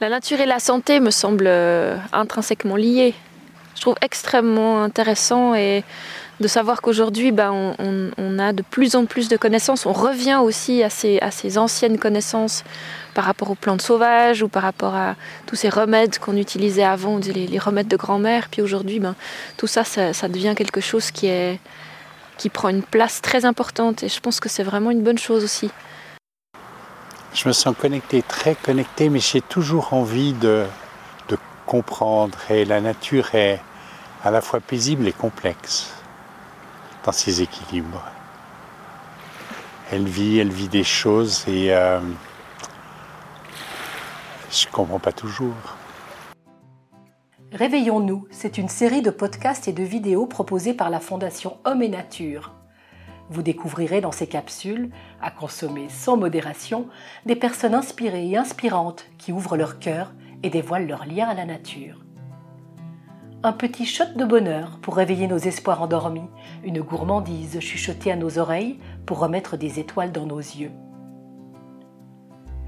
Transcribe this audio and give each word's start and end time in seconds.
La 0.00 0.08
nature 0.08 0.40
et 0.40 0.46
la 0.46 0.60
santé 0.60 0.98
me 0.98 1.10
semblent 1.10 1.44
euh, 1.46 1.94
intrinsèquement 2.14 2.76
liées. 2.76 3.12
Je 3.76 3.82
trouve 3.82 3.96
extrêmement 4.00 4.82
intéressant 4.82 5.52
de 5.52 6.48
savoir 6.48 6.80
qu'aujourd'hui, 6.80 7.32
ben, 7.32 7.74
on, 7.78 8.38
a 8.38 8.54
de 8.54 8.62
plus 8.62 8.96
en 8.96 9.04
plus 9.04 9.28
de 9.28 9.36
connaissances. 9.36 9.84
On 9.84 9.92
revient 9.92 10.38
aussi 10.42 10.82
à 10.82 10.88
ces, 10.88 11.58
anciennes 11.58 11.98
connaissances 11.98 12.64
par 13.12 13.24
rapport 13.24 13.50
aux 13.50 13.54
plantes 13.54 13.82
sauvages 13.82 14.42
ou 14.42 14.48
par 14.48 14.62
rapport 14.62 14.94
à 14.94 15.16
tous 15.46 15.56
ces 15.56 15.68
remèdes 15.68 16.18
qu'on 16.18 16.36
utilisait 16.36 16.82
avant, 16.82 17.18
les, 17.18 17.58
remèdes 17.58 17.88
de 17.88 17.96
grand-mère. 17.96 18.48
Puis 18.50 18.62
aujourd'hui, 18.62 19.00
ben, 19.00 19.14
tout 19.58 19.66
ça, 19.66 19.84
ça, 19.84 20.14
ça, 20.14 20.28
devient 20.28 20.54
quelque 20.56 20.80
chose 20.80 21.10
qui, 21.10 21.30
qui 22.38 22.48
prend 22.48 22.70
une 22.70 22.82
place 22.82 23.20
très 23.20 23.44
importante. 23.44 24.02
Et 24.02 24.08
je 24.08 24.20
pense 24.20 24.40
que 24.40 24.48
c'est 24.48 24.64
vraiment 24.64 24.90
une 24.90 25.02
bonne 25.02 25.18
chose 25.18 25.44
aussi. 25.44 25.70
Je 27.32 27.46
me 27.46 27.52
sens 27.52 27.74
connecté, 27.76 28.22
très 28.22 28.54
connecté, 28.54 29.08
mais 29.08 29.20
j'ai 29.20 29.40
toujours 29.40 29.92
envie 29.94 30.32
de, 30.32 30.66
de 31.28 31.38
comprendre. 31.64 32.36
Et 32.50 32.64
la 32.64 32.80
nature 32.80 33.34
est 33.34 33.60
à 34.22 34.30
la 34.30 34.40
fois 34.40 34.60
paisible 34.60 35.06
et 35.06 35.12
complexe 35.12 35.94
dans 37.04 37.12
ses 37.12 37.42
équilibres. 37.42 38.04
Elle 39.92 40.06
vit, 40.06 40.38
elle 40.38 40.50
vit 40.50 40.68
des 40.68 40.84
choses 40.84 41.44
et 41.48 41.74
euh, 41.74 42.00
je 44.50 44.66
ne 44.66 44.72
comprends 44.72 44.98
pas 44.98 45.12
toujours. 45.12 45.54
Réveillons-nous, 47.52 48.28
c'est 48.30 48.58
une 48.58 48.68
série 48.68 49.02
de 49.02 49.10
podcasts 49.10 49.66
et 49.66 49.72
de 49.72 49.82
vidéos 49.82 50.26
proposées 50.26 50.74
par 50.74 50.90
la 50.90 51.00
Fondation 51.00 51.58
Homme 51.64 51.82
et 51.82 51.88
Nature. 51.88 52.52
Vous 53.30 53.42
découvrirez 53.42 54.00
dans 54.00 54.10
ces 54.10 54.26
capsules, 54.26 54.90
à 55.22 55.30
consommer 55.30 55.88
sans 55.88 56.16
modération, 56.16 56.88
des 57.26 57.36
personnes 57.36 57.74
inspirées 57.74 58.28
et 58.28 58.36
inspirantes 58.36 59.06
qui 59.18 59.30
ouvrent 59.30 59.56
leur 59.56 59.78
cœur 59.78 60.12
et 60.42 60.50
dévoilent 60.50 60.88
leur 60.88 61.06
lien 61.06 61.28
à 61.28 61.34
la 61.34 61.44
nature. 61.46 62.04
Un 63.44 63.52
petit 63.52 63.86
shot 63.86 64.16
de 64.16 64.24
bonheur 64.24 64.80
pour 64.82 64.96
réveiller 64.96 65.28
nos 65.28 65.38
espoirs 65.38 65.80
endormis, 65.80 66.28
une 66.64 66.82
gourmandise 66.82 67.60
chuchotée 67.60 68.10
à 68.10 68.16
nos 68.16 68.38
oreilles 68.38 68.80
pour 69.06 69.20
remettre 69.20 69.56
des 69.56 69.78
étoiles 69.78 70.12
dans 70.12 70.26
nos 70.26 70.38
yeux. 70.38 70.72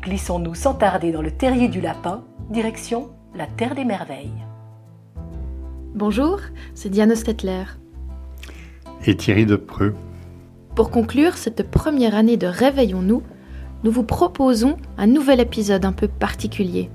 Glissons-nous 0.02 0.54
sans 0.54 0.74
tarder 0.74 1.10
dans 1.10 1.22
le 1.22 1.32
terrier 1.32 1.68
du 1.68 1.80
lapin, 1.80 2.24
direction 2.50 3.10
la 3.34 3.46
Terre 3.46 3.74
des 3.74 3.84
Merveilles. 3.84 4.46
Bonjour, 5.94 6.38
c'est 6.74 6.88
Diane 6.88 7.14
Stetler. 7.16 7.64
Et 9.06 9.16
Thierry 9.16 9.44
Depreux. 9.44 9.94
Pour 10.74 10.90
conclure 10.90 11.36
cette 11.36 11.70
première 11.70 12.14
année 12.14 12.38
de 12.38 12.46
Réveillons-nous, 12.46 13.22
nous 13.84 13.90
vous 13.90 14.04
proposons 14.04 14.78
un 14.96 15.06
nouvel 15.06 15.40
épisode 15.40 15.84
un 15.84 15.92
peu 15.92 16.08
particulier. 16.08 16.88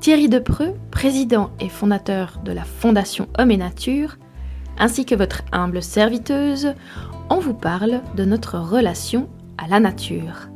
Thierry 0.00 0.28
Depreux, 0.28 0.74
président 0.90 1.50
et 1.60 1.68
fondateur 1.68 2.40
de 2.44 2.50
la 2.50 2.64
Fondation 2.64 3.28
Homme 3.38 3.52
et 3.52 3.56
Nature, 3.56 4.16
ainsi 4.78 5.04
que 5.04 5.14
votre 5.14 5.42
humble 5.52 5.80
serviteuse, 5.80 6.74
on 7.30 7.38
vous 7.38 7.54
parle 7.54 8.00
de 8.16 8.24
notre 8.24 8.58
relation 8.58 9.28
à 9.58 9.68
la 9.68 9.78
nature. 9.78 10.48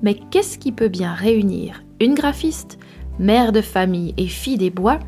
Mais 0.00 0.14
qu'est-ce 0.14 0.58
qui 0.58 0.72
peut 0.72 0.88
bien 0.88 1.12
réunir 1.12 1.82
une 2.00 2.14
graphiste, 2.14 2.78
mère 3.18 3.52
de 3.52 3.60
famille 3.60 4.14
et 4.16 4.28
fille 4.28 4.58
des 4.58 4.70
bois, 4.70 4.98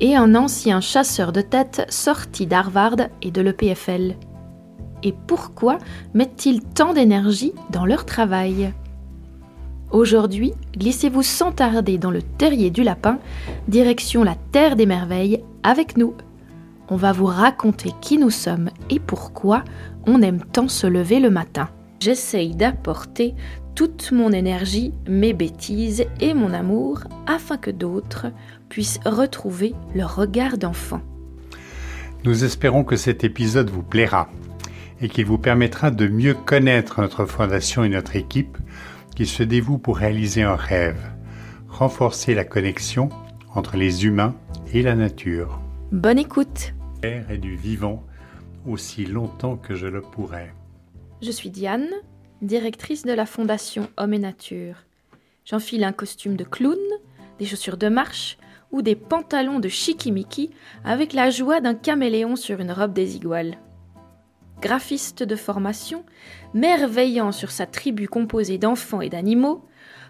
et 0.00 0.16
un 0.16 0.34
ancien 0.34 0.80
chasseur 0.80 1.32
de 1.32 1.40
tête 1.40 1.86
sorti 1.88 2.46
d'Harvard 2.46 2.96
et 3.22 3.30
de 3.30 3.40
l'EPFL 3.40 4.16
et 5.02 5.14
pourquoi 5.26 5.78
mettent-ils 6.14 6.62
tant 6.62 6.94
d'énergie 6.94 7.52
dans 7.70 7.86
leur 7.86 8.04
travail? 8.04 8.72
Aujourd'hui, 9.90 10.52
glissez-vous 10.76 11.22
sans 11.22 11.50
tarder 11.50 11.98
dans 11.98 12.12
le 12.12 12.22
terrier 12.22 12.70
du 12.70 12.82
lapin, 12.82 13.18
direction 13.66 14.22
la 14.22 14.36
Terre 14.52 14.76
des 14.76 14.86
Merveilles, 14.86 15.42
avec 15.62 15.96
nous. 15.96 16.14
On 16.88 16.96
va 16.96 17.12
vous 17.12 17.26
raconter 17.26 17.90
qui 18.00 18.16
nous 18.16 18.30
sommes 18.30 18.70
et 18.88 19.00
pourquoi 19.00 19.64
on 20.06 20.22
aime 20.22 20.42
tant 20.52 20.68
se 20.68 20.86
lever 20.86 21.20
le 21.20 21.30
matin. 21.30 21.68
J'essaye 22.00 22.54
d'apporter 22.54 23.34
toute 23.74 24.12
mon 24.12 24.30
énergie, 24.30 24.92
mes 25.08 25.32
bêtises 25.32 26.04
et 26.20 26.34
mon 26.34 26.52
amour 26.52 27.00
afin 27.26 27.56
que 27.56 27.70
d'autres 27.70 28.26
puissent 28.68 29.00
retrouver 29.04 29.74
leur 29.94 30.16
regard 30.16 30.56
d'enfant. 30.56 31.00
Nous 32.24 32.44
espérons 32.44 32.84
que 32.84 32.96
cet 32.96 33.24
épisode 33.24 33.70
vous 33.70 33.82
plaira 33.82 34.28
et 35.00 35.08
qu'il 35.08 35.24
vous 35.24 35.38
permettra 35.38 35.90
de 35.90 36.08
mieux 36.08 36.34
connaître 36.34 37.00
notre 37.00 37.24
fondation 37.24 37.84
et 37.84 37.88
notre 37.88 38.16
équipe 38.16 38.58
qui 39.16 39.26
se 39.26 39.42
dévoue 39.42 39.78
pour 39.78 39.96
réaliser 39.96 40.42
un 40.42 40.56
rêve, 40.56 41.00
renforcer 41.68 42.34
la 42.34 42.44
connexion 42.44 43.08
entre 43.54 43.76
les 43.76 44.04
humains 44.06 44.34
et 44.72 44.82
la 44.82 44.94
nature. 44.94 45.60
Bonne 45.92 46.18
écoute 46.18 46.74
et 47.02 47.38
du 47.38 47.56
vivant 47.56 48.04
aussi 48.66 49.06
longtemps 49.06 49.56
que 49.56 49.74
je 49.74 49.86
le 49.86 50.02
pourrai. 50.02 50.52
Je 51.22 51.30
suis 51.30 51.50
Diane, 51.50 51.88
directrice 52.42 53.04
de 53.04 53.12
la 53.12 53.26
Fondation 53.26 53.88
Homme 53.96 54.14
et 54.14 54.18
Nature. 54.18 54.76
J'enfile 55.46 55.84
un 55.84 55.92
costume 55.92 56.36
de 56.36 56.44
clown, 56.44 56.78
des 57.38 57.46
chaussures 57.46 57.78
de 57.78 57.88
marche 57.88 58.38
ou 58.70 58.82
des 58.82 58.94
pantalons 58.94 59.60
de 59.60 59.68
chikimiki 59.68 60.50
avec 60.84 61.14
la 61.14 61.30
joie 61.30 61.60
d'un 61.60 61.74
caméléon 61.74 62.36
sur 62.36 62.60
une 62.60 62.72
robe 62.72 62.92
des 62.92 63.16
iguales 63.16 63.58
graphiste 64.60 65.22
de 65.22 65.36
formation, 65.36 66.04
merveillant 66.54 67.32
sur 67.32 67.50
sa 67.50 67.66
tribu 67.66 68.08
composée 68.08 68.58
d'enfants 68.58 69.00
et 69.00 69.08
d'animaux, 69.08 69.64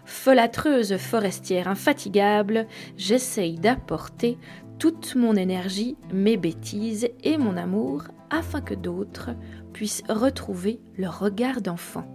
folâtreuse 0.05 0.97
forestière 0.97 1.67
infatigable, 1.67 2.67
j'essaye 2.97 3.55
d'apporter 3.55 4.37
toute 4.79 5.15
mon 5.15 5.35
énergie, 5.35 5.95
mes 6.11 6.37
bêtises 6.37 7.09
et 7.23 7.37
mon 7.37 7.55
amour 7.55 8.03
afin 8.29 8.61
que 8.61 8.73
d'autres 8.73 9.31
puissent 9.73 10.03
retrouver 10.09 10.79
leur 10.97 11.19
regard 11.19 11.61
d'enfant. 11.61 12.05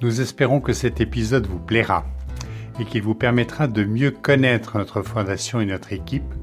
Nous 0.00 0.20
espérons 0.20 0.60
que 0.60 0.72
cet 0.72 1.00
épisode 1.00 1.46
vous 1.46 1.60
plaira 1.60 2.04
et 2.80 2.84
qu'il 2.84 3.02
vous 3.02 3.14
permettra 3.14 3.68
de 3.68 3.84
mieux 3.84 4.10
connaître 4.10 4.76
notre 4.76 5.02
fondation 5.02 5.60
et 5.60 5.66
notre 5.66 5.92
équipe 5.92 6.34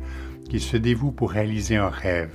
qui 0.50 0.60
se 0.60 0.78
dévoue 0.78 1.12
pour 1.12 1.32
réaliser 1.32 1.76
un 1.76 1.90
rêve, 1.90 2.34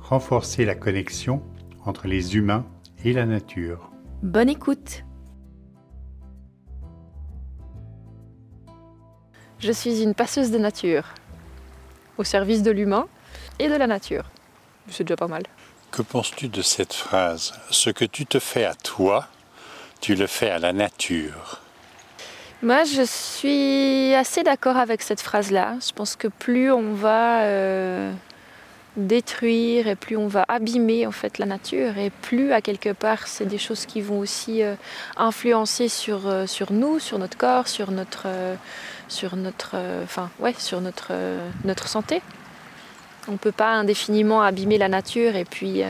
renforcer 0.00 0.64
la 0.64 0.74
connexion 0.74 1.42
entre 1.88 2.06
les 2.06 2.36
humains 2.36 2.66
et 3.04 3.12
la 3.12 3.24
nature. 3.24 3.90
Bonne 4.22 4.48
écoute 4.48 5.04
Je 9.58 9.72
suis 9.72 10.02
une 10.02 10.14
passeuse 10.14 10.52
de 10.52 10.58
nature, 10.58 11.14
au 12.16 12.24
service 12.24 12.62
de 12.62 12.70
l'humain 12.70 13.08
et 13.58 13.68
de 13.68 13.74
la 13.74 13.88
nature. 13.88 14.24
C'est 14.88 15.02
déjà 15.02 15.16
pas 15.16 15.26
mal. 15.26 15.42
Que 15.90 16.02
penses-tu 16.02 16.48
de 16.48 16.62
cette 16.62 16.92
phrase 16.92 17.54
Ce 17.70 17.90
que 17.90 18.04
tu 18.04 18.24
te 18.24 18.38
fais 18.38 18.64
à 18.64 18.74
toi, 18.74 19.26
tu 20.00 20.14
le 20.14 20.28
fais 20.28 20.50
à 20.50 20.58
la 20.58 20.72
nature. 20.72 21.60
Moi, 22.62 22.84
je 22.84 23.02
suis 23.02 24.14
assez 24.14 24.42
d'accord 24.42 24.76
avec 24.76 25.02
cette 25.02 25.20
phrase-là. 25.20 25.76
Je 25.84 25.92
pense 25.92 26.16
que 26.16 26.28
plus 26.28 26.70
on 26.70 26.92
va 26.92 27.42
euh, 27.42 28.12
détruire 28.98 29.86
et 29.86 29.94
plus 29.94 30.16
on 30.16 30.26
va 30.26 30.44
abîmer 30.48 31.06
en 31.06 31.12
fait 31.12 31.38
la 31.38 31.46
nature 31.46 31.96
et 31.98 32.10
plus 32.10 32.52
à 32.52 32.60
quelque 32.60 32.92
part 32.92 33.28
c'est 33.28 33.46
des 33.46 33.56
choses 33.56 33.86
qui 33.86 34.00
vont 34.00 34.18
aussi 34.18 34.62
euh, 34.62 34.74
influencer 35.16 35.88
sur, 35.88 36.26
euh, 36.26 36.46
sur 36.46 36.72
nous, 36.72 36.98
sur 36.98 37.18
notre 37.18 37.38
corps, 37.38 37.68
sur 37.68 37.90
notre 37.92 38.24
euh, 38.26 38.56
sur 39.08 39.36
notre 39.36 39.76
enfin 40.02 40.28
sur 40.58 40.80
notre 40.82 41.12
notre 41.64 41.88
santé. 41.88 42.20
On 43.28 43.36
peut 43.36 43.52
pas 43.52 43.72
indéfiniment 43.72 44.42
abîmer 44.42 44.76
la 44.76 44.88
nature 44.88 45.36
et 45.36 45.44
puis 45.46 45.82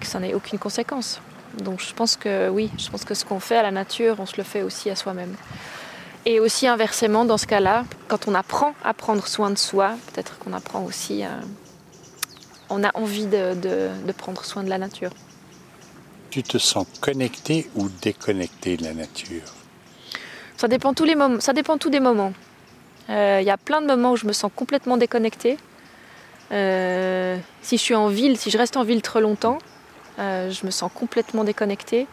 que 0.00 0.06
ça 0.06 0.20
n'ait 0.20 0.32
aucune 0.32 0.58
conséquence. 0.58 1.20
Donc 1.58 1.80
je 1.80 1.92
pense 1.92 2.16
que 2.16 2.48
oui, 2.48 2.70
je 2.78 2.88
pense 2.88 3.04
que 3.04 3.14
ce 3.14 3.26
qu'on 3.26 3.40
fait 3.40 3.56
à 3.56 3.62
la 3.62 3.70
nature, 3.70 4.16
on 4.20 4.26
se 4.26 4.38
le 4.38 4.42
fait 4.42 4.62
aussi 4.62 4.88
à 4.88 4.96
soi-même. 4.96 5.34
Et 6.26 6.40
aussi 6.40 6.66
inversement, 6.66 7.26
dans 7.26 7.36
ce 7.36 7.46
cas-là, 7.46 7.84
quand 8.08 8.28
on 8.28 8.34
apprend 8.34 8.74
à 8.82 8.94
prendre 8.94 9.26
soin 9.26 9.50
de 9.50 9.58
soi, 9.58 9.96
peut-être 10.12 10.38
qu'on 10.38 10.54
apprend 10.54 10.82
aussi, 10.82 11.22
euh, 11.22 11.28
on 12.70 12.82
a 12.82 12.90
envie 12.96 13.26
de, 13.26 13.90
prendre 14.16 14.42
soin 14.44 14.62
de 14.62 14.70
la 14.70 14.78
nature. 14.78 15.10
Tu 16.30 16.42
te 16.42 16.56
sens 16.56 16.86
connecté 17.00 17.68
ou 17.74 17.88
déconnecté 18.00 18.78
de 18.78 18.84
la 18.84 18.94
nature? 18.94 19.42
Ça 20.56 20.66
dépend 20.66 20.94
tous 20.94 21.04
les 21.04 21.14
moments. 21.14 21.40
Ça 21.40 21.52
dépend 21.52 21.76
tous 21.76 21.90
des 21.90 22.00
moments. 22.00 22.32
Euh, 23.10 23.38
il 23.42 23.46
y 23.46 23.50
a 23.50 23.58
plein 23.58 23.82
de 23.82 23.86
moments 23.86 24.12
où 24.12 24.16
je 24.16 24.26
me 24.26 24.32
sens 24.32 24.50
complètement 24.54 24.96
déconnectée. 24.96 25.58
Euh, 26.52 27.36
si 27.60 27.76
je 27.76 27.82
suis 27.82 27.94
en 27.94 28.08
ville, 28.08 28.38
si 28.38 28.50
je 28.50 28.56
reste 28.56 28.78
en 28.78 28.82
ville 28.82 29.02
trop 29.02 29.20
longtemps, 29.20 29.58
je 30.16 30.64
me 30.64 30.70
sens 30.70 30.90
complètement 30.94 31.44
déconnectée. 31.44 32.06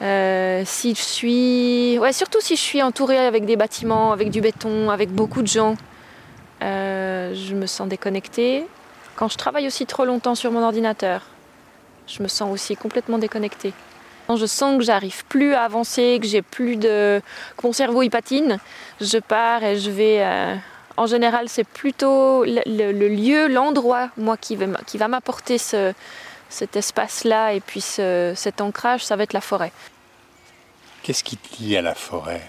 Euh, 0.00 0.62
si 0.64 0.94
je 0.94 1.02
suis, 1.02 1.98
ouais, 1.98 2.12
surtout 2.12 2.40
si 2.40 2.54
je 2.54 2.60
suis 2.60 2.82
entourée 2.82 3.18
avec 3.18 3.44
des 3.44 3.56
bâtiments, 3.56 4.12
avec 4.12 4.30
du 4.30 4.40
béton, 4.40 4.90
avec 4.90 5.10
beaucoup 5.10 5.42
de 5.42 5.48
gens, 5.48 5.76
euh, 6.62 7.34
je 7.34 7.54
me 7.54 7.66
sens 7.66 7.88
déconnectée. 7.88 8.66
Quand 9.16 9.28
je 9.28 9.36
travaille 9.36 9.66
aussi 9.66 9.86
trop 9.86 10.04
longtemps 10.04 10.36
sur 10.36 10.52
mon 10.52 10.62
ordinateur, 10.62 11.22
je 12.06 12.22
me 12.22 12.28
sens 12.28 12.52
aussi 12.52 12.76
complètement 12.76 13.18
déconnectée. 13.18 13.72
Je 14.36 14.46
sens 14.46 14.76
que 14.76 14.84
j'arrive 14.84 15.24
plus 15.24 15.54
à 15.54 15.62
avancer, 15.62 16.18
que 16.20 16.28
j'ai 16.28 16.42
plus 16.42 16.76
de. 16.76 17.20
que 17.56 17.66
mon 17.66 17.72
cerveau 17.72 18.02
y 18.02 18.10
patine. 18.10 18.58
Je 19.00 19.18
pars 19.18 19.64
et 19.64 19.78
je 19.78 19.90
vais. 19.90 20.18
Euh, 20.20 20.54
en 20.98 21.06
général, 21.06 21.48
c'est 21.48 21.64
plutôt 21.64 22.44
le, 22.44 23.08
lieu, 23.08 23.48
l'endroit, 23.48 24.10
moi, 24.18 24.36
qui 24.36 24.56
va 24.56 25.08
m'apporter 25.08 25.56
ce, 25.56 25.94
cet 26.48 26.76
espace-là 26.76 27.52
et 27.52 27.60
puis 27.60 27.80
cet 27.80 28.60
ancrage, 28.60 29.04
ça 29.04 29.16
va 29.16 29.22
être 29.22 29.32
la 29.32 29.40
forêt. 29.40 29.72
Qu'est-ce 31.02 31.24
qui 31.24 31.36
te 31.36 31.62
lie 31.62 31.76
à 31.76 31.82
la 31.82 31.94
forêt? 31.94 32.42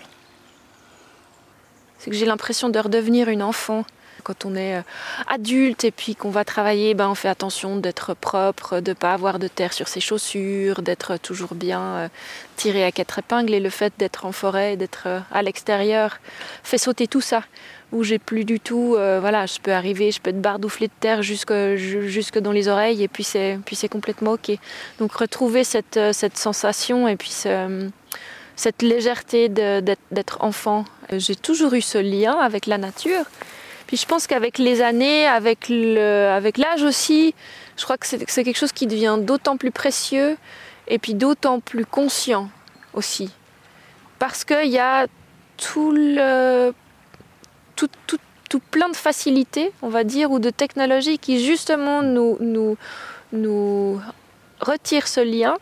C'est 1.97 2.09
que 2.09 2.15
j'ai 2.15 2.25
l'impression 2.25 2.69
de 2.69 2.79
redevenir 2.79 3.29
une 3.29 3.43
enfant. 3.43 3.85
Quand 4.23 4.45
on 4.45 4.55
est 4.55 4.77
euh, 4.77 4.81
adulte 5.27 5.83
et 5.83 5.91
puis 5.91 6.15
qu'on 6.15 6.29
va 6.29 6.43
travailler, 6.43 6.93
ben 6.93 7.09
on 7.09 7.15
fait 7.15 7.29
attention 7.29 7.77
d'être 7.77 8.13
propre, 8.13 8.79
de 8.79 8.91
ne 8.91 8.93
pas 8.93 9.13
avoir 9.13 9.39
de 9.39 9.47
terre 9.47 9.73
sur 9.73 9.87
ses 9.87 9.99
chaussures, 9.99 10.81
d'être 10.81 11.17
toujours 11.17 11.55
bien 11.55 11.81
euh, 11.81 12.07
tiré 12.55 12.83
à 12.83 12.91
quatre 12.91 13.19
épingles. 13.19 13.53
Et 13.53 13.59
le 13.59 13.69
fait 13.69 13.93
d'être 13.97 14.25
en 14.25 14.31
forêt, 14.31 14.75
d'être 14.77 15.03
euh, 15.05 15.19
à 15.31 15.41
l'extérieur, 15.41 16.19
fait 16.63 16.77
sauter 16.77 17.07
tout 17.07 17.21
ça. 17.21 17.43
Où 17.91 18.03
j'ai 18.03 18.19
plus 18.19 18.45
du 18.45 18.59
tout, 18.59 18.89
voilà, 18.91 19.47
je 19.47 19.59
peux 19.59 19.71
arriver, 19.71 20.11
je 20.11 20.21
peux 20.21 20.29
être 20.29 20.39
bardouflé 20.39 20.89
de 20.89 20.93
terre 20.99 21.23
jusque, 21.23 21.51
jusque 21.75 22.37
dans 22.37 22.51
les 22.51 22.67
oreilles 22.67 23.01
et 23.01 23.07
puis 23.07 23.23
c'est, 23.23 23.57
puis 23.65 23.75
c'est 23.75 23.89
complètement 23.89 24.33
ok. 24.33 24.51
Donc 24.99 25.11
retrouver 25.13 25.63
cette, 25.63 25.99
cette 26.11 26.37
sensation 26.37 27.07
et 27.07 27.15
puis 27.15 27.31
cette 27.31 28.81
légèreté 28.83 29.49
d'être 29.49 30.37
enfant. 30.41 30.85
J'ai 31.13 31.35
toujours 31.35 31.73
eu 31.73 31.81
ce 31.81 31.97
lien 31.97 32.37
avec 32.37 32.67
la 32.67 32.77
nature. 32.77 33.25
Puis 33.89 33.97
je 33.97 34.05
pense 34.05 34.27
qu'avec 34.27 34.59
les 34.59 34.83
années, 34.83 35.25
avec 35.25 35.67
l'âge 35.67 36.83
aussi, 36.83 37.33
je 37.75 37.83
crois 37.83 37.97
que 37.97 38.05
c'est 38.05 38.43
quelque 38.43 38.55
chose 38.55 38.71
qui 38.71 38.85
devient 38.85 39.17
d'autant 39.19 39.57
plus 39.57 39.71
précieux 39.71 40.37
et 40.87 40.99
puis 40.99 41.15
d'autant 41.15 41.59
plus 41.59 41.87
conscient 41.87 42.51
aussi. 42.93 43.31
Parce 44.19 44.43
qu'il 44.45 44.69
y 44.69 44.77
a 44.77 45.07
tout, 45.57 45.91
le, 45.91 46.71
tout, 47.75 47.89
tout, 48.05 48.19
tout, 48.47 48.59
plein 48.59 48.89
de 48.89 48.95
facilités, 48.95 49.71
on 49.81 49.89
va 49.89 50.03
dire, 50.03 50.29
ou 50.29 50.37
de 50.37 50.51
technologies 50.51 51.17
qui 51.17 51.43
justement 51.43 52.03
nous, 52.03 52.37
nous, 52.41 52.77
nous 53.31 53.99
retirent 54.59 55.07
ce 55.07 55.21
lien. 55.21 55.57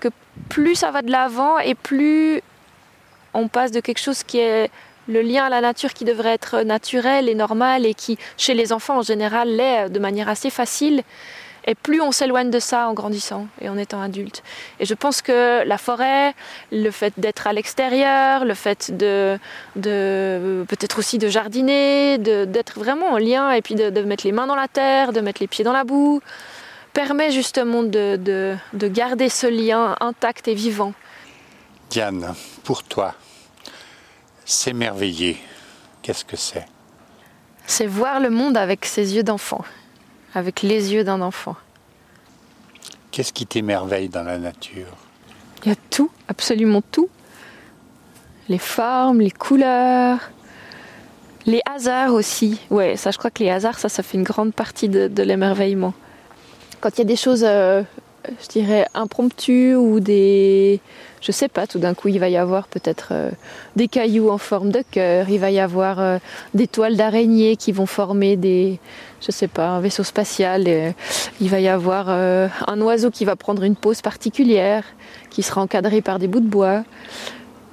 Que 0.00 0.08
plus 0.50 0.74
ça 0.74 0.90
va 0.90 1.00
de 1.00 1.10
l'avant 1.10 1.58
et 1.58 1.74
plus 1.74 2.42
on 3.32 3.48
passe 3.48 3.72
de 3.72 3.80
quelque 3.80 4.00
chose 4.00 4.22
qui 4.22 4.40
est 4.40 4.70
le 5.08 5.22
lien 5.22 5.44
à 5.44 5.48
la 5.48 5.60
nature 5.60 5.92
qui 5.92 6.04
devrait 6.04 6.34
être 6.34 6.62
naturel 6.62 7.28
et 7.28 7.34
normal 7.34 7.86
et 7.86 7.94
qui, 7.94 8.18
chez 8.36 8.54
les 8.54 8.72
enfants 8.72 8.98
en 8.98 9.02
général, 9.02 9.48
l'est 9.48 9.88
de 9.88 9.98
manière 9.98 10.28
assez 10.28 10.50
facile. 10.50 11.02
Et 11.68 11.74
plus 11.74 12.00
on 12.00 12.12
s'éloigne 12.12 12.50
de 12.50 12.60
ça 12.60 12.88
en 12.88 12.94
grandissant 12.94 13.48
et 13.60 13.68
en 13.68 13.76
étant 13.76 14.00
adulte. 14.00 14.44
Et 14.78 14.86
je 14.86 14.94
pense 14.94 15.20
que 15.20 15.66
la 15.66 15.78
forêt, 15.78 16.32
le 16.70 16.90
fait 16.92 17.12
d'être 17.16 17.48
à 17.48 17.52
l'extérieur, 17.52 18.44
le 18.44 18.54
fait 18.54 18.96
de, 18.96 19.36
de 19.74 20.64
peut-être 20.68 21.00
aussi 21.00 21.18
de 21.18 21.26
jardiner, 21.26 22.18
d'être 22.18 22.78
vraiment 22.78 23.08
en 23.08 23.18
lien 23.18 23.50
et 23.50 23.62
puis 23.62 23.74
de, 23.74 24.00
mettre 24.02 24.24
les 24.24 24.32
mains 24.32 24.46
dans 24.46 24.54
la 24.54 24.68
terre, 24.68 25.12
de 25.12 25.20
mettre 25.20 25.40
les 25.40 25.48
pieds 25.48 25.64
dans 25.64 25.72
la 25.72 25.82
boue, 25.82 26.20
permet 26.92 27.32
justement 27.32 27.82
de, 27.82 28.16
de 28.16 28.88
garder 28.88 29.28
ce 29.28 29.48
lien 29.48 29.96
intact 29.98 30.46
et 30.46 30.54
vivant. 30.54 30.92
Diane, 31.90 32.34
pour 32.62 32.84
toi, 32.84 33.14
S'émerveiller, 34.48 35.38
qu'est-ce 36.02 36.24
que 36.24 36.36
c'est? 36.36 36.66
C'est 37.66 37.88
voir 37.88 38.20
le 38.20 38.30
monde 38.30 38.56
avec 38.56 38.84
ses 38.84 39.16
yeux 39.16 39.24
d'enfant, 39.24 39.64
avec 40.34 40.62
les 40.62 40.94
yeux 40.94 41.02
d'un 41.02 41.20
enfant. 41.20 41.56
Qu'est-ce 43.10 43.32
qui 43.32 43.44
t'émerveille 43.44 44.08
dans 44.08 44.22
la 44.22 44.38
nature? 44.38 44.86
Il 45.64 45.70
y 45.70 45.72
a 45.72 45.76
tout, 45.90 46.12
absolument 46.28 46.80
tout. 46.80 47.08
Les 48.48 48.58
formes, 48.58 49.20
les 49.20 49.32
couleurs, 49.32 50.30
les 51.44 51.60
hasards 51.68 52.14
aussi. 52.14 52.60
Ouais, 52.70 52.96
ça 52.96 53.10
je 53.10 53.18
crois 53.18 53.32
que 53.32 53.42
les 53.42 53.50
hasards, 53.50 53.80
ça, 53.80 53.88
ça 53.88 54.04
fait 54.04 54.16
une 54.16 54.22
grande 54.22 54.54
partie 54.54 54.88
de, 54.88 55.22
l'émerveillement. 55.24 55.92
Quand 56.80 56.90
il 56.90 56.98
y 56.98 57.00
a 57.00 57.04
des 57.04 57.16
choses, 57.16 57.42
euh, 57.44 57.82
je 58.42 58.48
dirais, 58.48 58.86
impromptues 58.94 59.74
ou 59.74 60.00
des 60.00 60.80
je 61.26 61.32
sais 61.32 61.48
pas, 61.48 61.66
tout 61.66 61.80
d'un 61.80 61.94
coup 61.94 62.06
il 62.06 62.20
va 62.20 62.28
y 62.28 62.36
avoir 62.36 62.68
peut-être 62.68 63.08
euh, 63.10 63.30
des 63.74 63.88
cailloux 63.88 64.30
en 64.30 64.38
forme 64.38 64.70
de 64.70 64.82
cœur, 64.88 65.28
il 65.28 65.38
va 65.38 65.50
y 65.50 65.58
avoir 65.58 65.98
euh, 65.98 66.18
des 66.54 66.68
toiles 66.68 66.96
d'araignée 66.96 67.56
qui 67.56 67.72
vont 67.72 67.86
former 67.86 68.36
des, 68.36 68.78
je 69.20 69.32
sais 69.32 69.48
pas, 69.48 69.68
un 69.68 69.80
vaisseau 69.80 70.04
spatial, 70.04 70.64
euh, 70.68 70.92
il 71.40 71.48
va 71.48 71.58
y 71.58 71.68
avoir 71.68 72.08
un 72.08 72.80
oiseau 72.80 73.10
qui 73.10 73.24
va 73.24 73.34
prendre 73.34 73.64
une 73.64 73.74
pose 73.74 74.02
particulière, 74.02 74.84
qui 75.30 75.42
sera 75.42 75.60
encadré 75.60 76.00
par 76.00 76.18
des 76.18 76.28
bouts 76.28 76.40
de 76.40 76.46
bois. 76.46 76.84